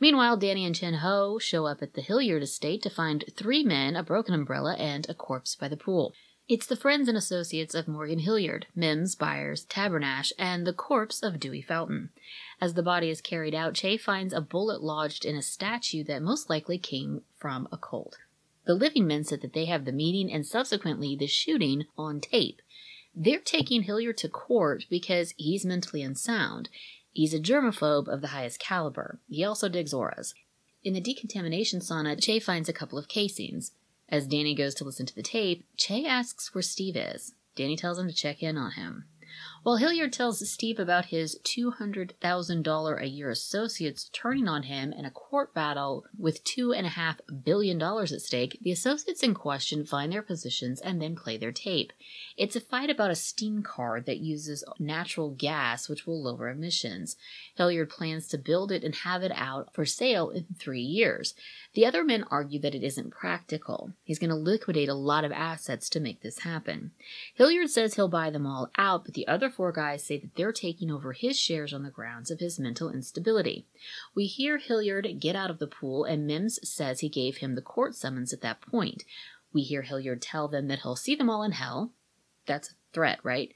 [0.00, 3.94] Meanwhile, Danny and Chin Ho show up at the Hilliard estate to find three men,
[3.94, 6.12] a broken umbrella, and a corpse by the pool.
[6.52, 11.40] It's the friends and associates of Morgan Hilliard, Mims, Byers, Tabernash, and the corpse of
[11.40, 12.10] Dewey Felton.
[12.60, 16.20] As the body is carried out, Che finds a bullet lodged in a statue that
[16.20, 18.18] most likely came from a Colt.
[18.66, 22.60] The living men said that they have the meeting and subsequently the shooting on tape.
[23.14, 26.68] They're taking Hilliard to court because he's mentally unsound.
[27.14, 29.20] He's a germaphobe of the highest caliber.
[29.26, 30.34] He also digs auras.
[30.84, 33.72] In the decontamination sauna, Che finds a couple of casings.
[34.12, 37.32] As Danny goes to listen to the tape, Che asks where Steve is.
[37.56, 39.06] Danny tells him to check in on him.
[39.62, 45.10] While Hilliard tells Steve about his $200,000 a year associates turning on him in a
[45.10, 51.00] court battle with $2.5 billion at stake, the associates in question find their positions and
[51.00, 51.92] then play their tape.
[52.36, 57.14] It's a fight about a steam car that uses natural gas, which will lower emissions.
[57.54, 61.34] Hilliard plans to build it and have it out for sale in three years.
[61.74, 63.92] The other men argue that it isn't practical.
[64.02, 66.90] He's going to liquidate a lot of assets to make this happen.
[67.36, 70.52] Hilliard says he'll buy them all out, but the other four guys say that they're
[70.52, 73.66] taking over his shares on the grounds of his mental instability.
[74.14, 77.62] We hear Hilliard get out of the pool, and Mims says he gave him the
[77.62, 79.04] court summons at that point.
[79.52, 81.92] We hear Hilliard tell them that he'll see them all in hell.
[82.46, 83.52] That's a threat, right?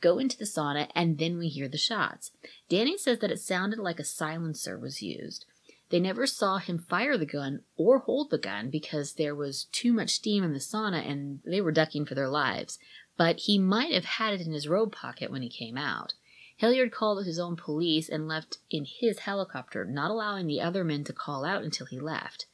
[0.00, 2.32] Go into the sauna, and then we hear the shots.
[2.68, 5.46] Danny says that it sounded like a silencer was used.
[5.88, 9.92] They never saw him fire the gun or hold the gun because there was too
[9.92, 12.78] much steam in the sauna and they were ducking for their lives.
[13.16, 16.14] But he might have had it in his robe pocket when he came out.
[16.56, 21.04] Hilliard called his own police and left in his helicopter, not allowing the other men
[21.04, 22.46] to call out until he left.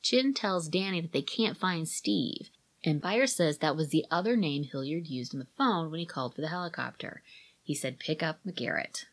[0.00, 2.50] Chin tells Danny that they can't find Steve,
[2.84, 6.06] and Byers says that was the other name Hilliard used on the phone when he
[6.06, 7.22] called for the helicopter.
[7.62, 9.06] He said, Pick up McGarrett.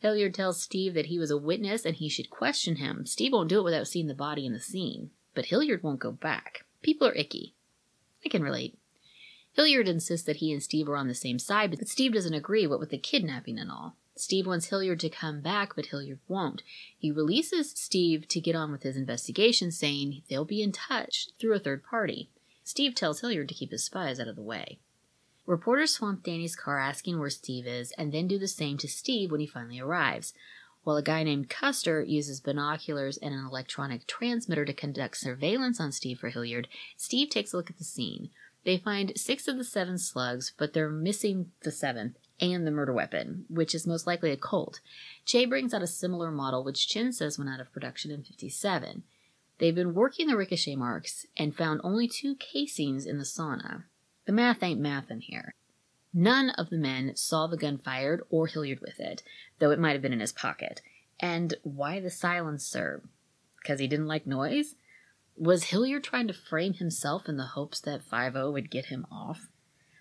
[0.00, 3.04] Hilliard tells Steve that he was a witness and he should question him.
[3.04, 6.12] Steve won't do it without seeing the body in the scene, but Hilliard won't go
[6.12, 6.64] back.
[6.82, 7.54] People are icky.
[8.24, 8.78] I can relate.
[9.60, 12.66] Hilliard insists that he and Steve are on the same side, but Steve doesn't agree
[12.66, 13.94] what with the kidnapping and all.
[14.16, 16.62] Steve wants Hilliard to come back, but Hilliard won't.
[16.96, 21.52] He releases Steve to get on with his investigation, saying they'll be in touch through
[21.52, 22.30] a third party.
[22.64, 24.78] Steve tells Hilliard to keep his spies out of the way.
[25.44, 29.30] Reporters swamp Danny's car asking where Steve is, and then do the same to Steve
[29.30, 30.32] when he finally arrives.
[30.84, 35.92] While a guy named Custer uses binoculars and an electronic transmitter to conduct surveillance on
[35.92, 38.30] Steve for Hilliard, Steve takes a look at the scene.
[38.64, 42.92] They find six of the seven slugs, but they're missing the seventh and the murder
[42.92, 44.80] weapon, which is most likely a Colt.
[45.24, 49.02] Che brings out a similar model, which Chin says went out of production in 57.
[49.58, 53.84] They've been working the ricochet marks and found only two casings in the sauna.
[54.26, 55.54] The math ain't mathin' here.
[56.12, 59.22] None of the men saw the gun fired or Hilliard with it,
[59.58, 60.82] though it might have been in his pocket.
[61.20, 63.02] And why the silence, sir?
[63.60, 64.74] Because he didn't like noise?
[65.40, 69.48] Was Hilliard trying to frame himself in the hopes that 5 would get him off?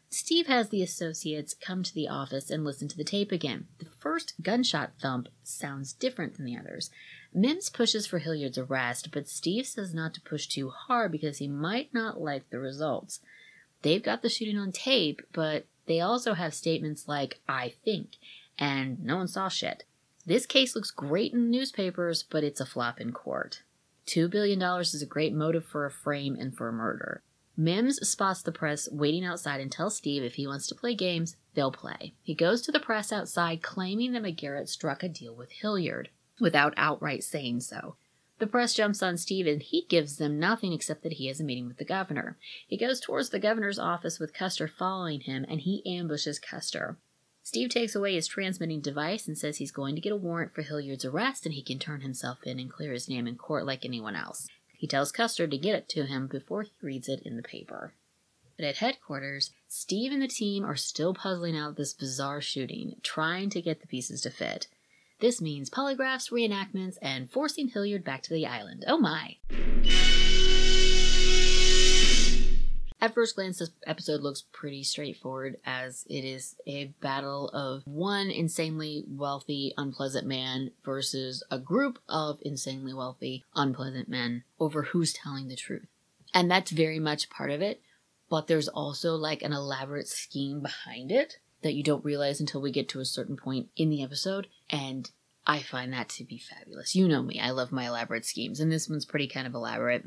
[0.09, 3.67] Steve has the associates come to the office and listen to the tape again.
[3.77, 6.91] The first gunshot thump sounds different than the others.
[7.33, 11.47] Mims pushes for Hilliard's arrest, but Steve says not to push too hard because he
[11.47, 13.21] might not like the results.
[13.81, 18.17] They've got the shooting on tape, but they also have statements like, I think,
[18.57, 19.85] and no one saw shit.
[20.25, 23.61] This case looks great in the newspapers, but it's a flop in court.
[24.09, 27.21] $2 billion is a great motive for a frame and for a murder.
[27.55, 31.35] Mims spots the press waiting outside and tells Steve if he wants to play games,
[31.53, 32.13] they'll play.
[32.23, 36.73] He goes to the press outside claiming that McGarrett struck a deal with Hilliard, without
[36.75, 37.97] outright saying so.
[38.39, 41.43] The press jumps on Steve and he gives them nothing except that he has a
[41.43, 42.37] meeting with the governor.
[42.65, 46.97] He goes towards the governor's office with Custer following him and he ambushes Custer.
[47.49, 50.61] Steve takes away his transmitting device and says he's going to get a warrant for
[50.61, 53.83] Hilliard's arrest and he can turn himself in and clear his name in court like
[53.83, 54.47] anyone else.
[54.77, 57.95] He tells Custer to get it to him before he reads it in the paper.
[58.55, 63.49] But at headquarters, Steve and the team are still puzzling out this bizarre shooting, trying
[63.49, 64.67] to get the pieces to fit.
[65.19, 68.85] This means polygraphs, reenactments, and forcing Hilliard back to the island.
[68.87, 69.37] Oh my!
[73.01, 78.29] At first glance, this episode looks pretty straightforward as it is a battle of one
[78.29, 85.47] insanely wealthy, unpleasant man versus a group of insanely wealthy, unpleasant men over who's telling
[85.47, 85.87] the truth.
[86.33, 87.81] And that's very much part of it,
[88.29, 92.71] but there's also like an elaborate scheme behind it that you don't realize until we
[92.71, 94.47] get to a certain point in the episode.
[94.69, 95.09] And
[95.47, 96.95] I find that to be fabulous.
[96.95, 100.03] You know me, I love my elaborate schemes, and this one's pretty kind of elaborate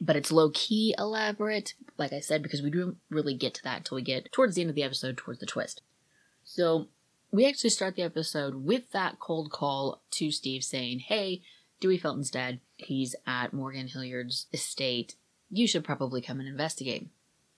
[0.00, 3.78] but it's low key elaborate, like I said, because we don't really get to that
[3.78, 5.82] until we get towards the end of the episode, towards the twist.
[6.44, 6.88] So
[7.30, 11.42] we actually start the episode with that cold call to Steve saying, Hey,
[11.80, 12.60] Dewey Felton's dead.
[12.76, 15.16] He's at Morgan Hilliard's estate.
[15.50, 17.08] You should probably come and investigate.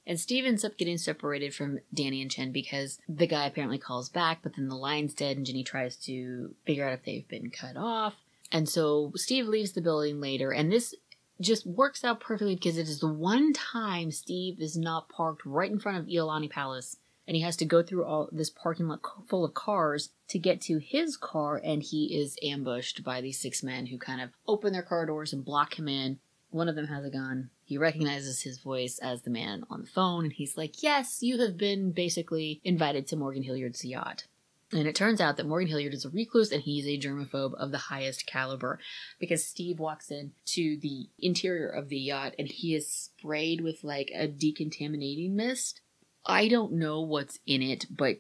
[0.07, 4.09] And Steve ends up getting separated from Danny and Chin because the guy apparently calls
[4.11, 7.51] back, but then the line's dead and Jenny tries to figure out if they've been
[7.51, 8.15] cut off.
[8.53, 10.95] And so Steve leaves the building later, and this
[11.41, 15.71] just works out perfectly because it is the one time Steve is not parked right
[15.71, 19.01] in front of Iolani Palace and he has to go through all this parking lot
[19.27, 23.63] full of cars to get to his car and he is ambushed by these six
[23.63, 26.19] men who kind of open their car doors and block him in.
[26.51, 27.51] One of them has a gun.
[27.65, 31.39] He recognizes his voice as the man on the phone and he's like, "Yes, you
[31.41, 34.25] have been basically invited to Morgan Hilliard's yacht."
[34.75, 37.71] And it turns out that Morgan Hilliard is a recluse and he's a germaphobe of
[37.71, 38.81] the highest caliber
[39.21, 43.85] because Steve walks in to the interior of the yacht and he is sprayed with
[43.85, 45.81] like a decontaminating mist.
[46.27, 48.17] I don't know what's in it, but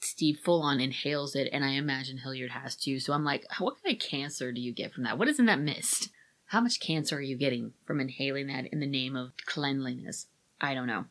[0.00, 2.98] Steve full on inhales it and I imagine Hilliard has too.
[2.98, 5.16] So I'm like, what kind of cancer do you get from that?
[5.16, 6.08] What is in that mist?
[6.46, 10.26] How much cancer are you getting from inhaling that in the name of cleanliness?
[10.60, 11.04] I don't know.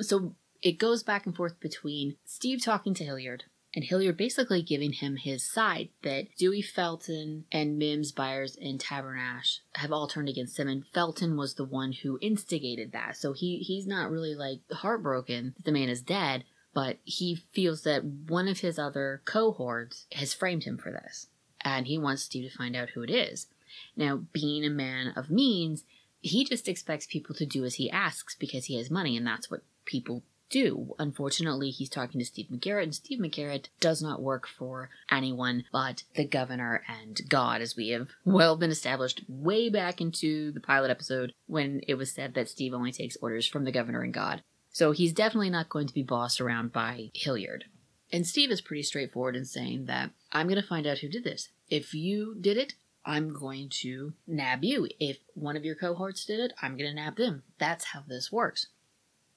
[0.00, 3.44] So it goes back and forth between Steve talking to Hilliard
[3.76, 9.58] and Hilliard basically giving him his side that Dewey Felton and Mims Byers and Tabernash
[9.74, 13.18] have all turned against him, and Felton was the one who instigated that.
[13.18, 17.82] So he he's not really like heartbroken that the man is dead, but he feels
[17.82, 21.26] that one of his other cohorts has framed him for this,
[21.60, 23.46] and he wants Steve to find out who it is.
[23.94, 25.84] Now, being a man of means,
[26.22, 29.50] he just expects people to do as he asks because he has money, and that's
[29.50, 30.94] what people do.
[30.98, 36.04] Unfortunately, he's talking to Steve McGarrett, and Steve McGarrett does not work for anyone but
[36.14, 40.90] the governor and God, as we have well been established way back into the pilot
[40.90, 44.42] episode when it was said that Steve only takes orders from the governor and God.
[44.70, 47.64] So he's definitely not going to be bossed around by Hilliard.
[48.12, 51.24] And Steve is pretty straightforward in saying that I'm going to find out who did
[51.24, 51.48] this.
[51.68, 52.74] If you did it,
[53.04, 54.88] I'm going to nab you.
[55.00, 57.44] If one of your cohorts did it, I'm going to nab them.
[57.58, 58.66] That's how this works.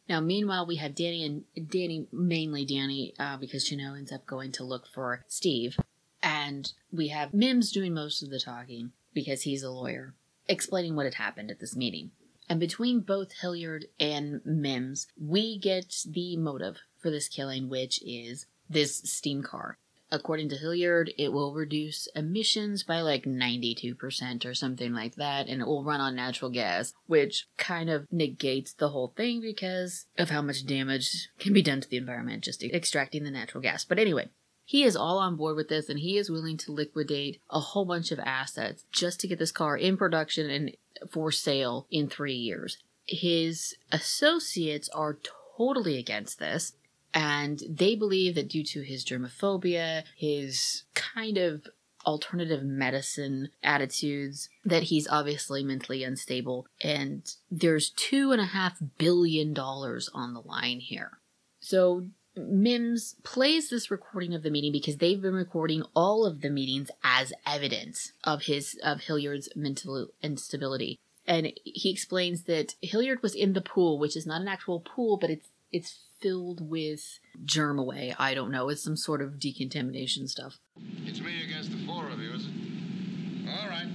[0.10, 4.52] Now, meanwhile, we have Danny and Danny, mainly Danny, uh, because Janelle ends up going
[4.54, 5.78] to look for Steve.
[6.24, 10.16] And we have Mims doing most of the talking because he's a lawyer,
[10.48, 12.10] explaining what had happened at this meeting.
[12.50, 18.48] And between both Hilliard and Mims, we get the motive for this killing, which is
[18.68, 19.78] this steam car.
[20.12, 25.62] According to Hilliard, it will reduce emissions by like 92% or something like that, and
[25.62, 30.32] it will run on natural gas, which kind of negates the whole thing because of
[30.32, 33.86] how much damage can be done to the environment just extracting the natural gas.
[33.86, 34.30] But anyway,
[34.66, 37.86] he is all on board with this and he is willing to liquidate a whole
[37.86, 40.78] bunch of assets just to get this car in production and
[41.10, 42.78] for sale in three years.
[43.08, 45.18] His associates are
[45.58, 46.74] totally against this
[47.14, 51.68] and they believe that due to his germophobia, his kind of
[52.06, 56.68] alternative medicine attitudes, that he's obviously mentally unstable.
[56.82, 61.20] And there's two and a half billion dollars on the line here.
[61.60, 66.50] So Mims plays this recording of the meeting because they've been recording all of the
[66.50, 71.00] meetings as evidence of his of Hilliard's mental instability.
[71.28, 75.18] And he explains that Hilliard was in the pool, which is not an actual pool,
[75.18, 78.16] but it's it's filled with germ away.
[78.18, 78.70] I don't know.
[78.70, 80.60] It's some sort of decontamination stuff.
[81.06, 83.50] It's me against the four of you, is it?
[83.50, 83.88] All right.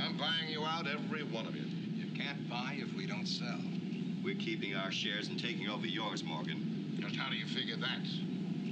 [0.00, 1.64] I'm buying you out, every one of you.
[1.94, 3.60] You can't buy if we don't sell.
[4.24, 6.98] We're keeping our shares and taking over yours, Morgan.
[7.00, 8.00] Just how do you figure that?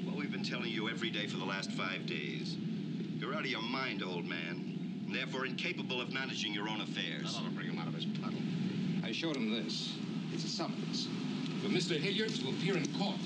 [0.05, 2.57] Well, we've been telling you every day for the last five days.
[3.19, 7.37] You're out of your mind, old man, and therefore incapable of managing your own affairs.
[7.37, 8.39] I ought to bring him out of his puddle.
[9.05, 9.95] I showed him this.
[10.33, 11.09] It's a summons
[11.63, 11.97] for Mr.
[11.99, 13.17] Hilliard to appear in court.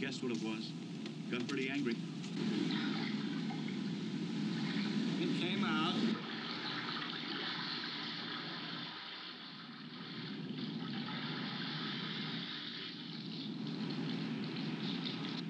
[0.00, 0.72] Guess what it was?
[1.30, 1.96] Got pretty angry.
[5.20, 5.94] It came out.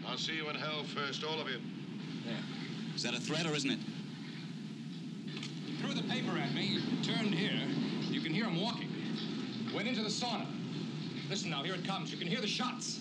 [0.07, 1.59] I'll see you in hell first, all of you.
[2.25, 2.35] There.
[2.95, 3.79] Is that a threat or isn't it?
[5.67, 7.61] He threw the paper at me, turned here.
[8.11, 8.89] You can hear him walking.
[9.75, 10.47] Went into the sauna.
[11.29, 12.13] Listen now, here it comes.
[12.13, 13.01] You can hear the shots.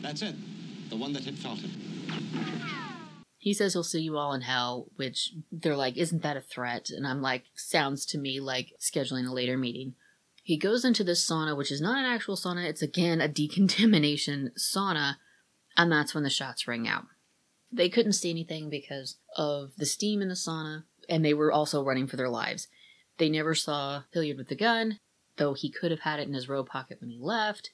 [0.00, 0.36] That's it.
[0.90, 1.70] The one that hit Felton.
[3.36, 6.90] He says he'll see you all in hell, which they're like, isn't that a threat?
[6.90, 9.94] And I'm like, sounds to me like scheduling a later meeting.
[10.42, 14.52] He goes into this sauna, which is not an actual sauna, it's again a decontamination
[14.58, 15.16] sauna,
[15.76, 17.04] and that's when the shots ring out.
[17.70, 21.84] They couldn't see anything because of the steam in the sauna, and they were also
[21.84, 22.68] running for their lives.
[23.18, 25.00] They never saw Hilliard with the gun,
[25.36, 27.70] though he could have had it in his robe pocket when he left.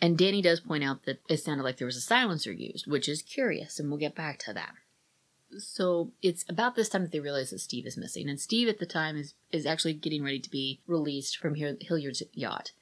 [0.00, 3.08] And Danny does point out that it sounded like there was a silencer used, which
[3.08, 4.74] is curious, and we'll get back to that.
[5.56, 8.78] So it's about this time that they realize that Steve is missing, and Steve at
[8.78, 12.72] the time is is actually getting ready to be released from Hilliard's yacht.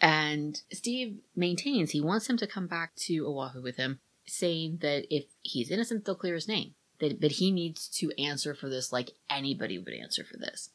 [0.00, 5.06] And Steve maintains he wants him to come back to Oahu with him, saying that
[5.10, 6.74] if he's innocent, they'll clear his name.
[7.00, 10.70] That, but he needs to answer for this like anybody would answer for this.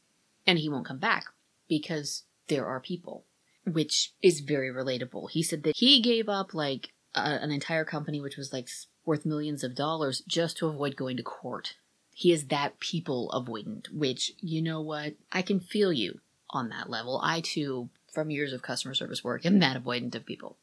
[0.48, 1.26] And he won't come back
[1.68, 3.26] because there are people,
[3.66, 5.32] which is very relatable.
[5.32, 8.70] He said that he gave up like a, an entire company, which was like
[9.06, 11.76] worth millions of dollars, just to avoid going to court.
[12.14, 15.16] He is that people avoidant, which, you know what?
[15.32, 17.20] I can feel you on that level.
[17.24, 20.58] I too, from years of customer service work, am that avoidant of people.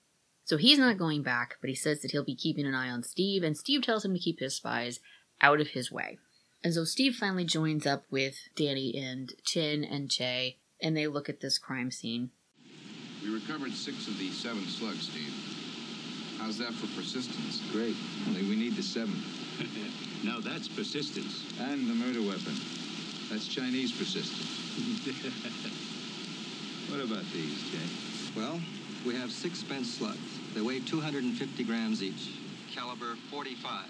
[0.45, 3.03] So he's not going back, but he says that he'll be keeping an eye on
[3.03, 5.01] Steve, and Steve tells him to keep his spies
[5.41, 6.18] out of his way.
[6.64, 11.28] And so Steve finally joins up with Danny and Chin and Che, and they look
[11.28, 12.30] at this crime scene.
[13.22, 15.34] We recovered six of the seven slugs, Steve.
[16.38, 17.60] How's that for persistence?
[17.72, 17.96] Great.
[18.28, 19.24] Only we need the seventh.
[20.24, 21.44] now that's persistence.
[21.60, 22.54] And the murder weapon.
[23.28, 24.46] That's Chinese persistence.
[26.90, 27.78] what about these, Che?
[28.36, 28.60] Well,
[29.04, 30.18] we have six spent slugs.
[30.54, 32.38] They weigh 250 grams each.
[32.72, 33.86] Caliber 45.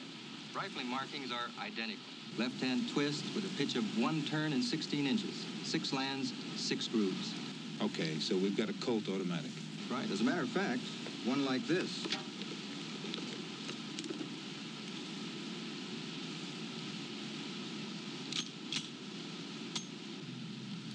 [0.54, 2.04] Rifling markings are identical.
[2.38, 5.44] Left-hand twist with a pitch of one turn and 16 inches.
[5.64, 7.34] Six lands, six grooves.
[7.82, 9.50] Okay, so we've got a Colt automatic.
[9.90, 10.10] Right.
[10.10, 10.80] As a matter of fact,
[11.26, 12.06] one like this.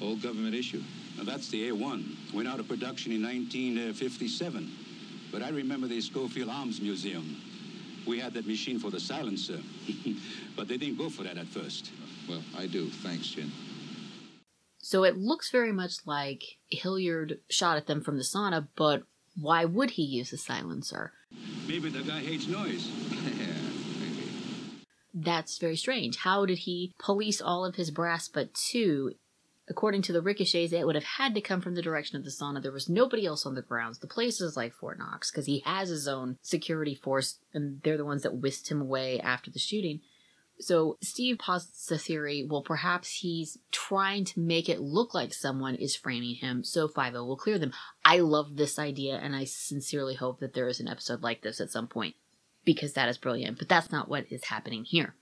[0.01, 0.81] All government issue.
[1.17, 2.33] Now, that's the A1.
[2.33, 4.71] Went out of production in 1957.
[5.31, 7.41] But I remember the Schofield Arms Museum.
[8.07, 9.59] We had that machine for the silencer.
[10.55, 11.91] but they didn't go for that at first.
[12.29, 12.87] Well, I do.
[12.89, 13.51] Thanks, Chin.
[14.79, 19.03] So it looks very much like Hilliard shot at them from the sauna, but
[19.39, 21.11] why would he use a silencer?
[21.67, 22.89] Maybe the guy hates noise.
[25.13, 26.17] That's very strange.
[26.17, 29.13] How did he police all of his brass but two?
[29.69, 32.31] According to the ricochets, it would have had to come from the direction of the
[32.31, 32.61] sauna.
[32.61, 33.99] There was nobody else on the grounds.
[33.99, 37.97] The place is like Fort Knox because he has his own security force, and they're
[37.97, 39.99] the ones that whisked him away after the shooting.
[40.59, 45.75] So Steve posits the theory, well, perhaps he's trying to make it look like someone
[45.75, 47.73] is framing him, so 5 will clear them.
[48.03, 51.59] I love this idea, and I sincerely hope that there is an episode like this
[51.59, 52.15] at some point,
[52.63, 55.13] because that is brilliant, but that's not what is happening here.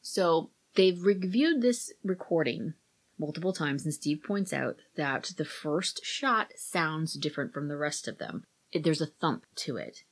[0.00, 2.74] So they've reviewed this recording
[3.18, 8.08] multiple times, and Steve points out that the first shot sounds different from the rest
[8.08, 8.44] of them.
[8.72, 10.02] There's a thump to it.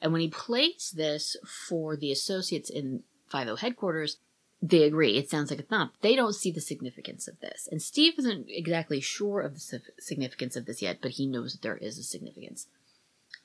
[0.00, 1.36] And when he plays this
[1.68, 4.18] for the associates in 5 headquarters,
[4.62, 5.16] they agree.
[5.16, 5.94] It sounds like a thump.
[6.02, 7.68] They don't see the significance of this.
[7.70, 11.62] And Steve isn't exactly sure of the significance of this yet, but he knows that
[11.62, 12.66] there is a significance.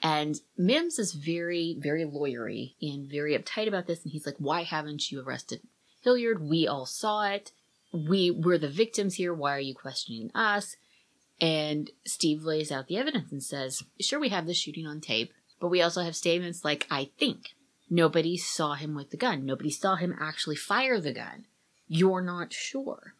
[0.01, 4.03] And Mims is very, very lawyery and very uptight about this.
[4.03, 5.61] And he's like, Why haven't you arrested
[6.01, 6.41] Hilliard?
[6.41, 7.51] We all saw it.
[7.95, 9.33] We were the victims here.
[9.33, 10.75] Why are you questioning us?
[11.39, 15.33] And Steve lays out the evidence and says, Sure, we have the shooting on tape,
[15.59, 17.55] but we also have statements like, I think.
[17.89, 19.45] Nobody saw him with the gun.
[19.45, 21.45] Nobody saw him actually fire the gun.
[21.87, 23.13] You're not sure.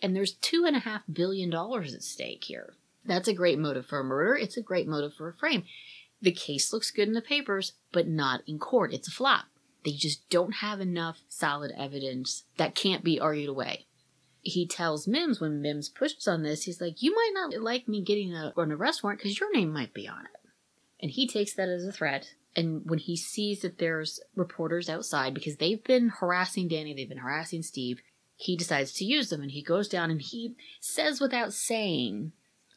[0.00, 2.74] And there's two and a half billion dollars at stake here.
[3.04, 4.36] That's a great motive for a murder.
[4.36, 5.64] It's a great motive for a frame.
[6.20, 8.92] The case looks good in the papers, but not in court.
[8.92, 9.46] It's a flop.
[9.84, 13.86] They just don't have enough solid evidence that can't be argued away.
[14.42, 18.02] He tells Mims when Mims pushes on this, he's like, You might not like me
[18.02, 20.50] getting a, an arrest warrant because your name might be on it.
[21.00, 25.34] And he takes that as a threat and when he sees that there's reporters outside
[25.34, 28.02] because they've been harassing Danny, they've been harassing Steve,
[28.36, 32.32] he decides to use them and he goes down and he says without saying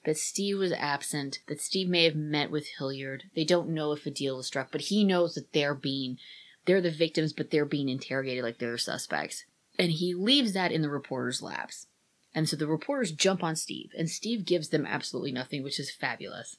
[0.05, 3.23] that Steve was absent, that Steve may have met with Hilliard.
[3.35, 6.17] They don't know if a deal was struck, but he knows that they're being
[6.65, 9.45] they're the victims, but they're being interrogated like they're suspects.
[9.77, 11.87] And he leaves that in the reporters' laps.
[12.33, 15.89] And so the reporters jump on Steve, and Steve gives them absolutely nothing, which is
[15.89, 16.57] fabulous.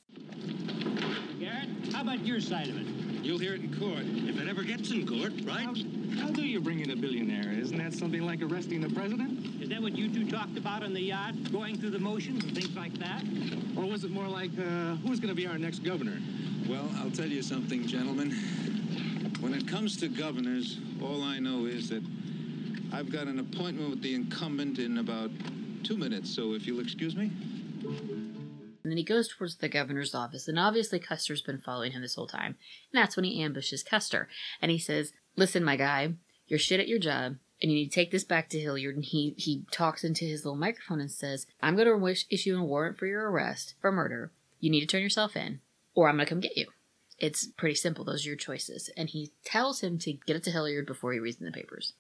[1.39, 2.87] Garrett, how about your side of it?
[3.23, 4.05] You'll hear it in court.
[4.05, 5.67] If it ever gets in court, right?
[5.67, 7.53] How, how do you bring in a billionaire?
[7.53, 9.61] Isn't that something like arresting the president?
[9.61, 11.35] Is that what you two talked about on the yacht?
[11.53, 13.23] Going through the motions and things like that?
[13.77, 16.19] Or was it more like, uh, who's going to be our next governor?
[16.69, 18.31] Well, I'll tell you something, gentlemen.
[19.41, 22.03] When it comes to governors, all I know is that
[22.97, 25.31] I've got an appointment with the incumbent in about
[25.83, 27.31] two minutes, so if you'll excuse me.
[27.85, 32.15] And then he goes towards the governor's office, and obviously Custer's been following him this
[32.15, 32.57] whole time.
[32.91, 34.29] And that's when he ambushes Custer.
[34.63, 36.15] And he says, Listen, my guy,
[36.47, 38.95] you're shit at your job, and you need to take this back to Hilliard.
[38.95, 42.65] And he, he talks into his little microphone and says, I'm going to issue a
[42.65, 44.33] warrant for your arrest for murder.
[44.59, 45.61] You need to turn yourself in,
[45.95, 46.69] or I'm going to come get you.
[47.19, 48.07] It's pretty simple.
[48.07, 48.89] Those are your choices.
[48.97, 51.93] And he tells him to get it to Hilliard before he reads in the papers.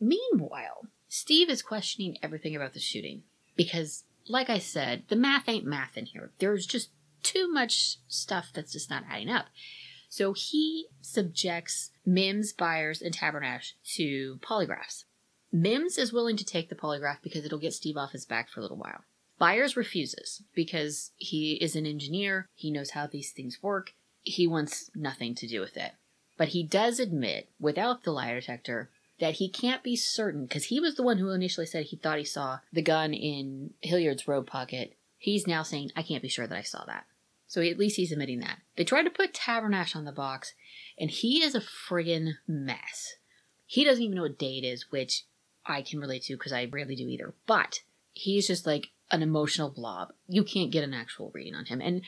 [0.00, 3.22] Meanwhile, Steve is questioning everything about the shooting
[3.56, 6.30] because like I said, the math ain't math in here.
[6.38, 6.90] There's just
[7.22, 9.46] too much stuff that's just not adding up.
[10.08, 15.04] So he subjects Mims, Byers, and Tabernash to polygraphs.
[15.50, 18.60] Mims is willing to take the polygraph because it'll get Steve off his back for
[18.60, 19.04] a little while.
[19.38, 24.90] Byers refuses because he is an engineer, he knows how these things work, he wants
[24.94, 25.92] nothing to do with it.
[26.36, 28.90] But he does admit, without the lie detector,
[29.20, 32.18] that he can't be certain because he was the one who initially said he thought
[32.18, 34.94] he saw the gun in Hilliard's robe pocket.
[35.18, 37.06] He's now saying, I can't be sure that I saw that.
[37.48, 38.58] So at least he's admitting that.
[38.76, 40.52] They tried to put Tabernash on the box,
[40.98, 43.14] and he is a friggin' mess.
[43.66, 45.24] He doesn't even know what day it is, which
[45.66, 47.34] I can relate to because I rarely do either.
[47.46, 47.80] But
[48.12, 50.12] he's just like an emotional blob.
[50.28, 51.80] You can't get an actual reading on him.
[51.80, 52.02] And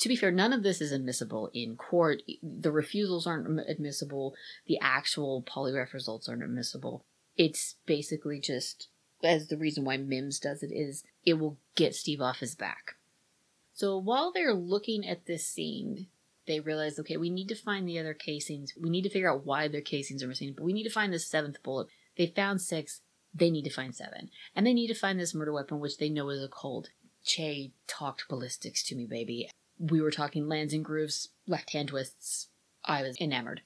[0.00, 2.22] to be fair, none of this is admissible in court.
[2.42, 4.34] The refusals aren't admissible.
[4.66, 7.04] The actual polygraph results aren't admissible.
[7.36, 8.88] It's basically just
[9.24, 12.96] as the reason why Mims does it is it will get Steve off his back.
[13.72, 16.06] So while they're looking at this scene,
[16.46, 18.72] they realize, okay, we need to find the other casings.
[18.80, 21.12] We need to figure out why their casings are missing, but we need to find
[21.12, 21.88] the seventh bullet.
[22.16, 23.02] They found six.
[23.34, 24.30] They need to find seven.
[24.56, 26.90] And they need to find this murder weapon, which they know is a Colt.
[27.24, 32.48] Che talked ballistics to me, baby we were talking lands and grooves, left hand twists.
[32.84, 33.62] I was enamored.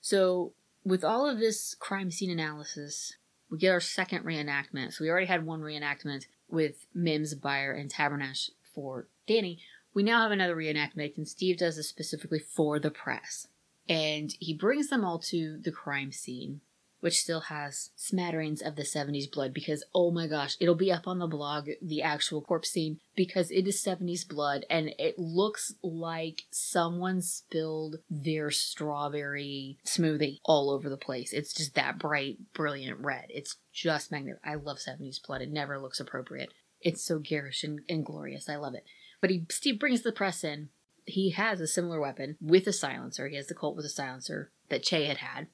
[0.00, 0.52] So,
[0.84, 3.16] with all of this crime scene analysis,
[3.50, 4.94] we get our second reenactment.
[4.94, 9.58] So, we already had one reenactment with Mims, Byer, and Tabernash for Danny.
[9.94, 13.48] We now have another reenactment, and Steve does this specifically for the press.
[13.88, 16.60] And he brings them all to the crime scene
[17.00, 21.06] which still has smatterings of the 70s blood because oh my gosh, it'll be up
[21.06, 25.74] on the blog, the actual corpse scene, because it is 70s blood and it looks
[25.82, 31.32] like someone spilled their strawberry smoothie all over the place.
[31.32, 33.26] It's just that bright, brilliant red.
[33.28, 34.44] It's just magnificent.
[34.44, 35.42] I love 70s blood.
[35.42, 36.52] It never looks appropriate.
[36.80, 38.48] It's so garish and, and glorious.
[38.48, 38.84] I love it.
[39.20, 40.68] But he Steve brings the press in.
[41.04, 43.28] He has a similar weapon with a silencer.
[43.28, 45.46] He has the Colt with a silencer that Che had had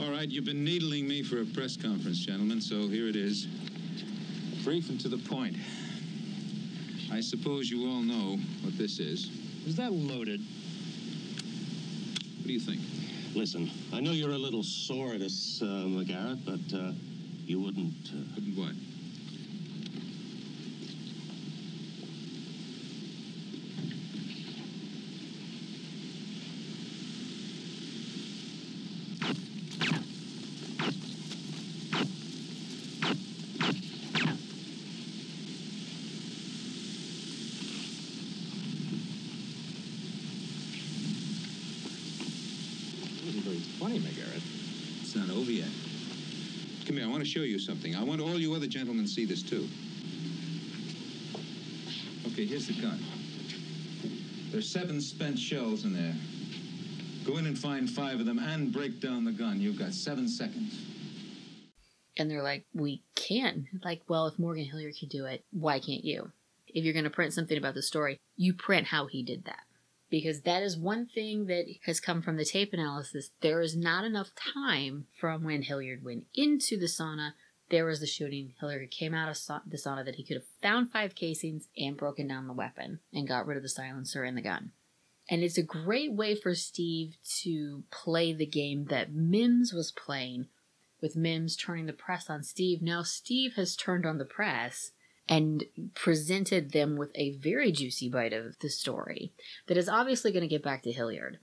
[0.00, 3.46] All right, you've been needling me for a press conference, gentlemen, so here it is.
[4.62, 5.56] Brief and to the point.
[7.10, 9.28] I suppose you all know what this is.
[9.66, 10.40] Is that loaded?
[12.38, 12.80] What do you think?
[13.34, 16.92] Listen, I know you're a little sore at us, uh, McGarrett, but uh,
[17.44, 18.10] you wouldn't.
[18.14, 18.18] Uh...
[18.36, 18.74] Wouldn't what?
[43.58, 44.42] Wasn't funny, McGarrett.
[45.02, 45.68] It's not over yet.
[46.86, 47.94] Come here, I want to show you something.
[47.94, 49.68] I want all you other gentlemen to see this, too.
[52.32, 52.98] Okay, here's the gun.
[54.50, 56.14] There's seven spent shells in there.
[57.26, 59.60] Go in and find five of them and break down the gun.
[59.60, 60.80] You've got seven seconds.
[62.16, 63.64] And they're like, we can't.
[63.84, 66.32] Like, well, if Morgan Hilliard can do it, why can't you?
[66.68, 69.60] If you're going to print something about the story, you print how he did that.
[70.10, 73.30] Because that is one thing that has come from the tape analysis.
[73.40, 77.32] There is not enough time from when Hilliard went into the sauna.
[77.70, 78.54] There was the shooting.
[78.58, 81.96] Hilliard came out of sa- the sauna that he could have found five casings and
[81.96, 84.72] broken down the weapon and got rid of the silencer and the gun.
[85.28, 90.46] And it's a great way for Steve to play the game that Mims was playing
[91.02, 92.80] with Mims turning the press on Steve.
[92.80, 94.92] Now Steve has turned on the press
[95.28, 95.64] and
[95.94, 99.32] presented them with a very juicy bite of the story
[99.66, 101.38] that is obviously going to get back to Hilliard.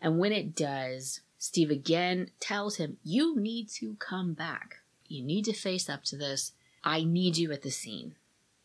[0.00, 4.76] And when it does, Steve again tells him, You need to come back.
[5.06, 6.52] You need to face up to this.
[6.84, 8.14] I need you at the scene.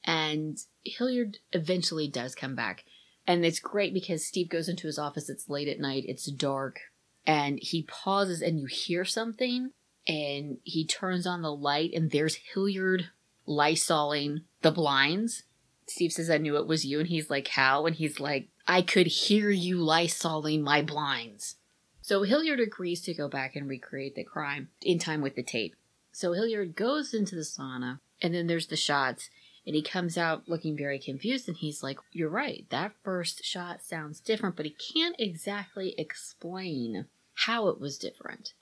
[0.04, 2.86] And Hilliard eventually does come back.
[3.26, 5.30] And it's great because Steve goes into his office.
[5.30, 6.80] It's late at night, it's dark,
[7.28, 9.72] and he pauses, and you hear something.
[10.08, 13.10] And he turns on the light, and there's Hilliard
[13.50, 15.44] lysoling the blinds.
[15.88, 17.00] Steve says, I knew it was you.
[17.00, 17.86] And he's like, How?
[17.86, 21.56] And he's like, I could hear you lysoling my blinds.
[22.02, 25.76] So Hilliard agrees to go back and recreate the crime in time with the tape.
[26.12, 29.30] So Hilliard goes into the sauna, and then there's the shots,
[29.66, 33.84] and he comes out looking very confused, and he's like, You're right, that first shot
[33.84, 37.06] sounds different, but he can't exactly explain
[37.46, 38.54] how it was different.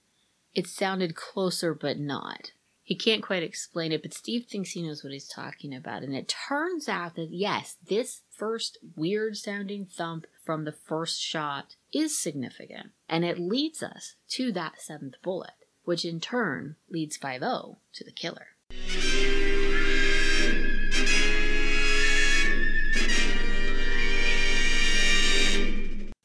[0.53, 2.51] It sounded closer, but not.
[2.87, 6.03] He can't quite explain it, but Steve thinks he knows what he's talking about.
[6.03, 11.75] And it turns out that, yes, this first weird sounding thump from the first shot
[11.91, 12.91] is significant.
[13.09, 15.51] And it leads us to that seventh bullet,
[15.83, 18.47] which in turn leads Five-O to the killer.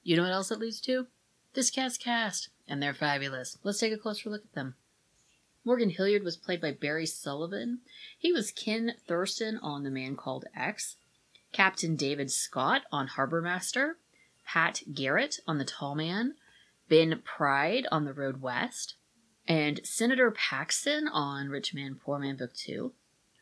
[0.04, 1.08] You know what else it leads to?
[1.54, 3.58] This cast cast, and they're fabulous.
[3.64, 4.76] Let's take a closer look at them.
[5.64, 7.80] Morgan Hilliard was played by Barry Sullivan.
[8.18, 10.96] He was Ken Thurston on The Man Called X,
[11.52, 13.98] Captain David Scott on Harbor Master,
[14.44, 16.34] Pat Garrett on The Tall Man,
[16.88, 18.96] Ben Pride on The Road West,
[19.46, 22.92] and Senator Paxton on Rich Man Poor Man Book 2.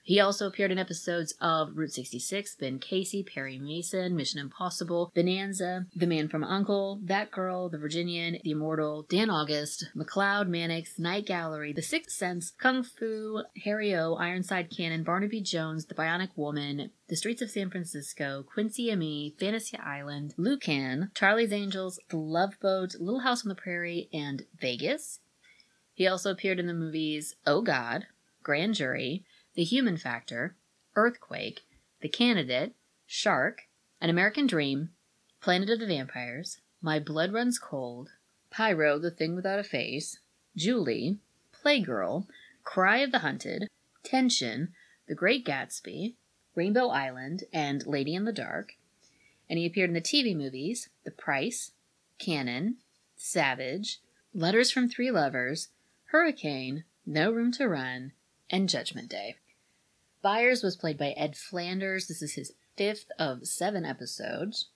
[0.02, 5.86] He also appeared in episodes of Route 66, Ben Casey, Perry Mason, Mission Impossible, Bonanza,
[5.94, 11.26] The Man from Uncle, That Girl, The Virginian, The Immortal, Dan August, McCloud, Mannix, Night
[11.26, 16.90] Gallery, The Sixth Sense, Kung Fu, Harry O, Ironside Cannon, Barnaby Jones, The Bionic Woman,
[17.08, 22.94] The Streets of San Francisco, Quincy M.E., Fantasy Island, Lucan, Charlie's Angels, The Love Boat,
[22.98, 25.20] Little House on the Prairie, and Vegas.
[25.94, 28.06] He also appeared in the movies Oh God,
[28.42, 29.24] Grand Jury,
[29.54, 30.54] the Human Factor,
[30.94, 31.62] Earthquake,
[32.00, 32.74] The Candidate,
[33.06, 33.62] Shark,
[34.00, 34.90] An American Dream,
[35.40, 38.10] Planet of the Vampires, My Blood Runs Cold,
[38.50, 40.20] Pyro, The Thing Without a Face,
[40.56, 41.18] Julie,
[41.52, 42.26] Playgirl,
[42.62, 43.66] Cry of the Hunted,
[44.04, 44.72] Tension,
[45.08, 46.14] The Great Gatsby,
[46.54, 48.74] Rainbow Island, and Lady in the Dark.
[49.48, 51.72] And he appeared in the TV movies The Price,
[52.18, 52.76] Cannon,
[53.16, 54.00] Savage,
[54.32, 55.68] Letters from Three Lovers,
[56.06, 58.12] Hurricane, No Room to Run,
[58.50, 59.36] and Judgment Day.
[60.22, 62.08] Byers was played by Ed Flanders.
[62.08, 64.68] This is his fifth of seven episodes.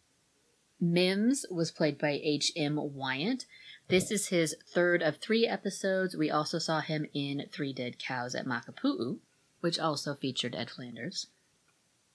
[0.81, 2.79] Mims was played by H.M.
[2.95, 3.47] Wyant.
[3.89, 6.16] This is his third of three episodes.
[6.16, 9.18] We also saw him in Three Dead Cows at Makapu'u,
[9.61, 11.29] which also featured Ed Flanders.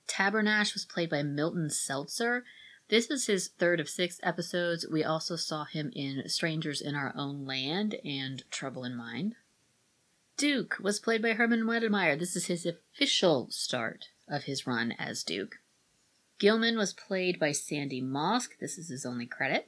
[0.08, 2.44] Tabernash was played by Milton Seltzer.
[2.90, 4.88] This is his third of six episodes.
[4.92, 9.36] We also saw him in Strangers in Our Own Land and Trouble in Mind.
[10.40, 12.18] Duke was played by Herman Wedemeyer.
[12.18, 15.58] This is his official start of his run as Duke.
[16.40, 18.52] Gilman was played by Sandy Mosk.
[18.58, 19.68] This is his only credit.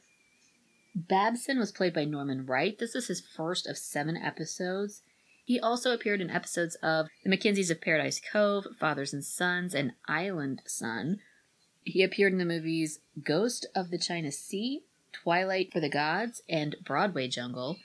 [0.95, 2.79] Babson was played by Norman Wright.
[2.79, 5.01] This is his first of seven episodes.
[5.43, 9.91] He also appeared in episodes of The Mackenzies of Paradise Cove, Fathers and Sons, and
[10.07, 11.19] Island Son.
[11.83, 16.77] He appeared in the movies Ghost of the China Sea, Twilight for the Gods, and
[16.85, 17.75] Broadway Jungle.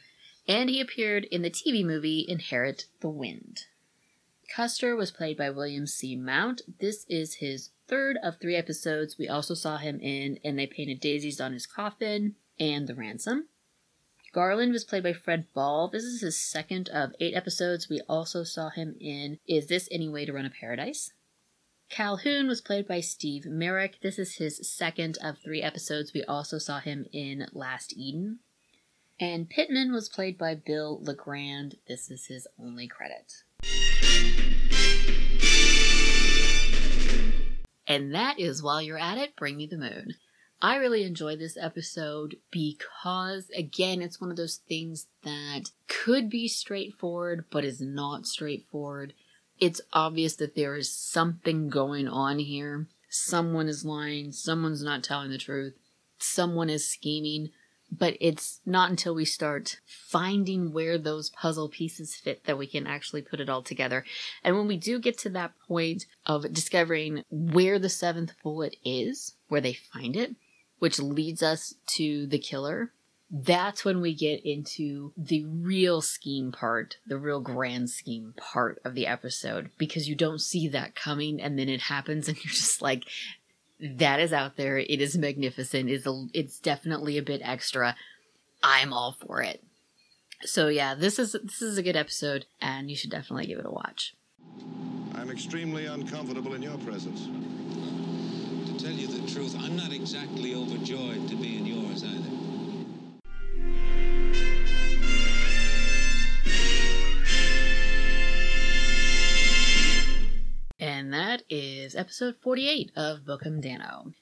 [0.49, 3.65] And he appeared in the TV movie Inherit the Wind.
[4.55, 6.15] Custer was played by William C.
[6.15, 6.63] Mount.
[6.79, 9.19] This is his third of three episodes.
[9.19, 13.49] We also saw him in And They Painted Daisies on His Coffin and The Ransom.
[14.33, 15.89] Garland was played by Fred Ball.
[15.89, 17.89] This is his second of eight episodes.
[17.89, 21.13] We also saw him in Is This Any Way to Run a Paradise?
[21.89, 24.01] Calhoun was played by Steve Merrick.
[24.03, 26.13] This is his second of three episodes.
[26.13, 28.41] We also saw him in Last Eden.
[29.19, 31.77] And Pittman was played by Bill LeGrand.
[31.89, 33.45] This is his only credit.
[37.87, 40.17] And that is While You're At It, Bring Me the Moon.
[40.61, 46.47] I really enjoyed this episode because, again, it's one of those things that could be
[46.47, 49.15] straightforward, but is not straightforward.
[49.59, 52.87] It's obvious that there is something going on here.
[53.09, 55.73] Someone is lying, someone's not telling the truth,
[56.19, 57.49] someone is scheming,
[57.91, 62.87] but it's not until we start finding where those puzzle pieces fit that we can
[62.87, 64.05] actually put it all together.
[64.43, 69.35] And when we do get to that point of discovering where the seventh bullet is,
[69.49, 70.35] where they find it,
[70.79, 72.93] which leads us to the killer,
[73.31, 78.95] that's when we get into the real scheme part, the real grand scheme part of
[78.95, 82.83] the episode, because you don't see that coming and then it happens and you're just
[82.83, 83.05] like,
[83.81, 84.79] that is out there.
[84.79, 85.91] It is magnificent.
[85.91, 87.97] It's, a, it's definitely a bit extra.
[88.63, 89.63] I'm all for it.
[90.43, 93.67] So yeah, this is this is a good episode, and you should definitely give it
[93.67, 94.15] a watch.
[95.15, 97.25] I'm extremely uncomfortable in your presence.
[98.67, 102.46] To tell you the truth, I'm not exactly overjoyed to be in yours either.
[111.07, 114.13] And that is episode 48 of Book em Danno.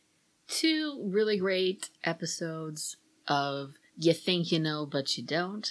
[0.46, 5.66] Two really great episodes of you think you know, but you don't.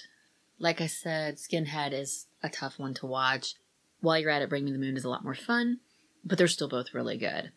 [0.57, 3.53] Like I said, Skinhead is a tough one to watch.
[4.01, 5.81] While you're at it, Bring Me the Moon is a lot more fun,
[6.25, 7.51] but they're still both really good.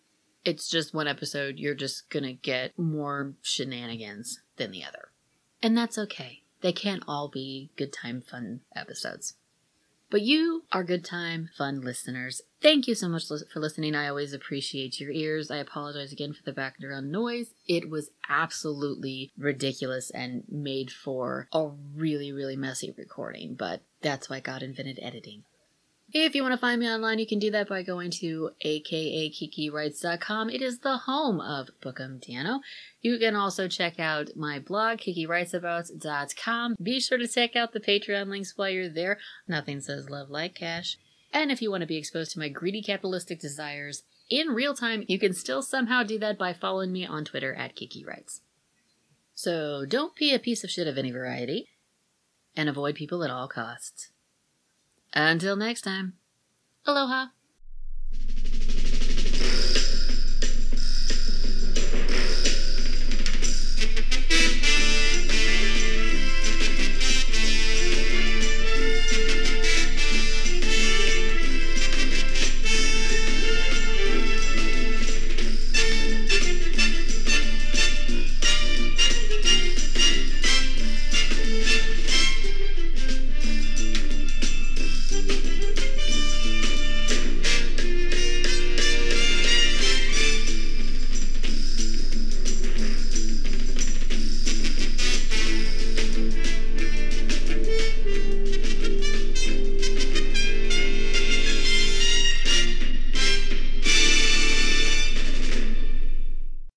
[0.45, 5.13] It's just one episode, you're just gonna get more shenanigans than the other.
[5.63, 6.43] And that's okay.
[6.61, 9.33] They can't all be good time, fun episodes.
[10.09, 12.41] But you are good time, fun listeners.
[12.63, 13.95] Thank you so much for listening.
[13.95, 15.51] I always appreciate your ears.
[15.51, 17.55] I apologize again for the background noise.
[17.67, 24.41] It was absolutely ridiculous and made for a really, really messy recording, but that's why
[24.41, 25.43] God invented editing.
[26.13, 30.51] If you want to find me online, you can do that by going to akakikiwrites.com.
[30.51, 32.61] It is the home of Book em Danno.
[33.03, 36.77] You can also check out my blog, kikiwritesabout.com.
[36.81, 39.19] Be sure to check out the Patreon links while you're there.
[39.49, 40.97] Nothing says love like cash.
[41.33, 45.05] And if you want to be exposed to my greedy capitalistic desires in real time,
[45.09, 48.41] you can still somehow do that by following me on Twitter at KikiWrites.
[49.35, 51.69] So don't be a piece of shit of any variety,
[52.57, 54.13] and avoid people at all costs.
[55.15, 56.15] Until next time,
[56.87, 57.36] aloha.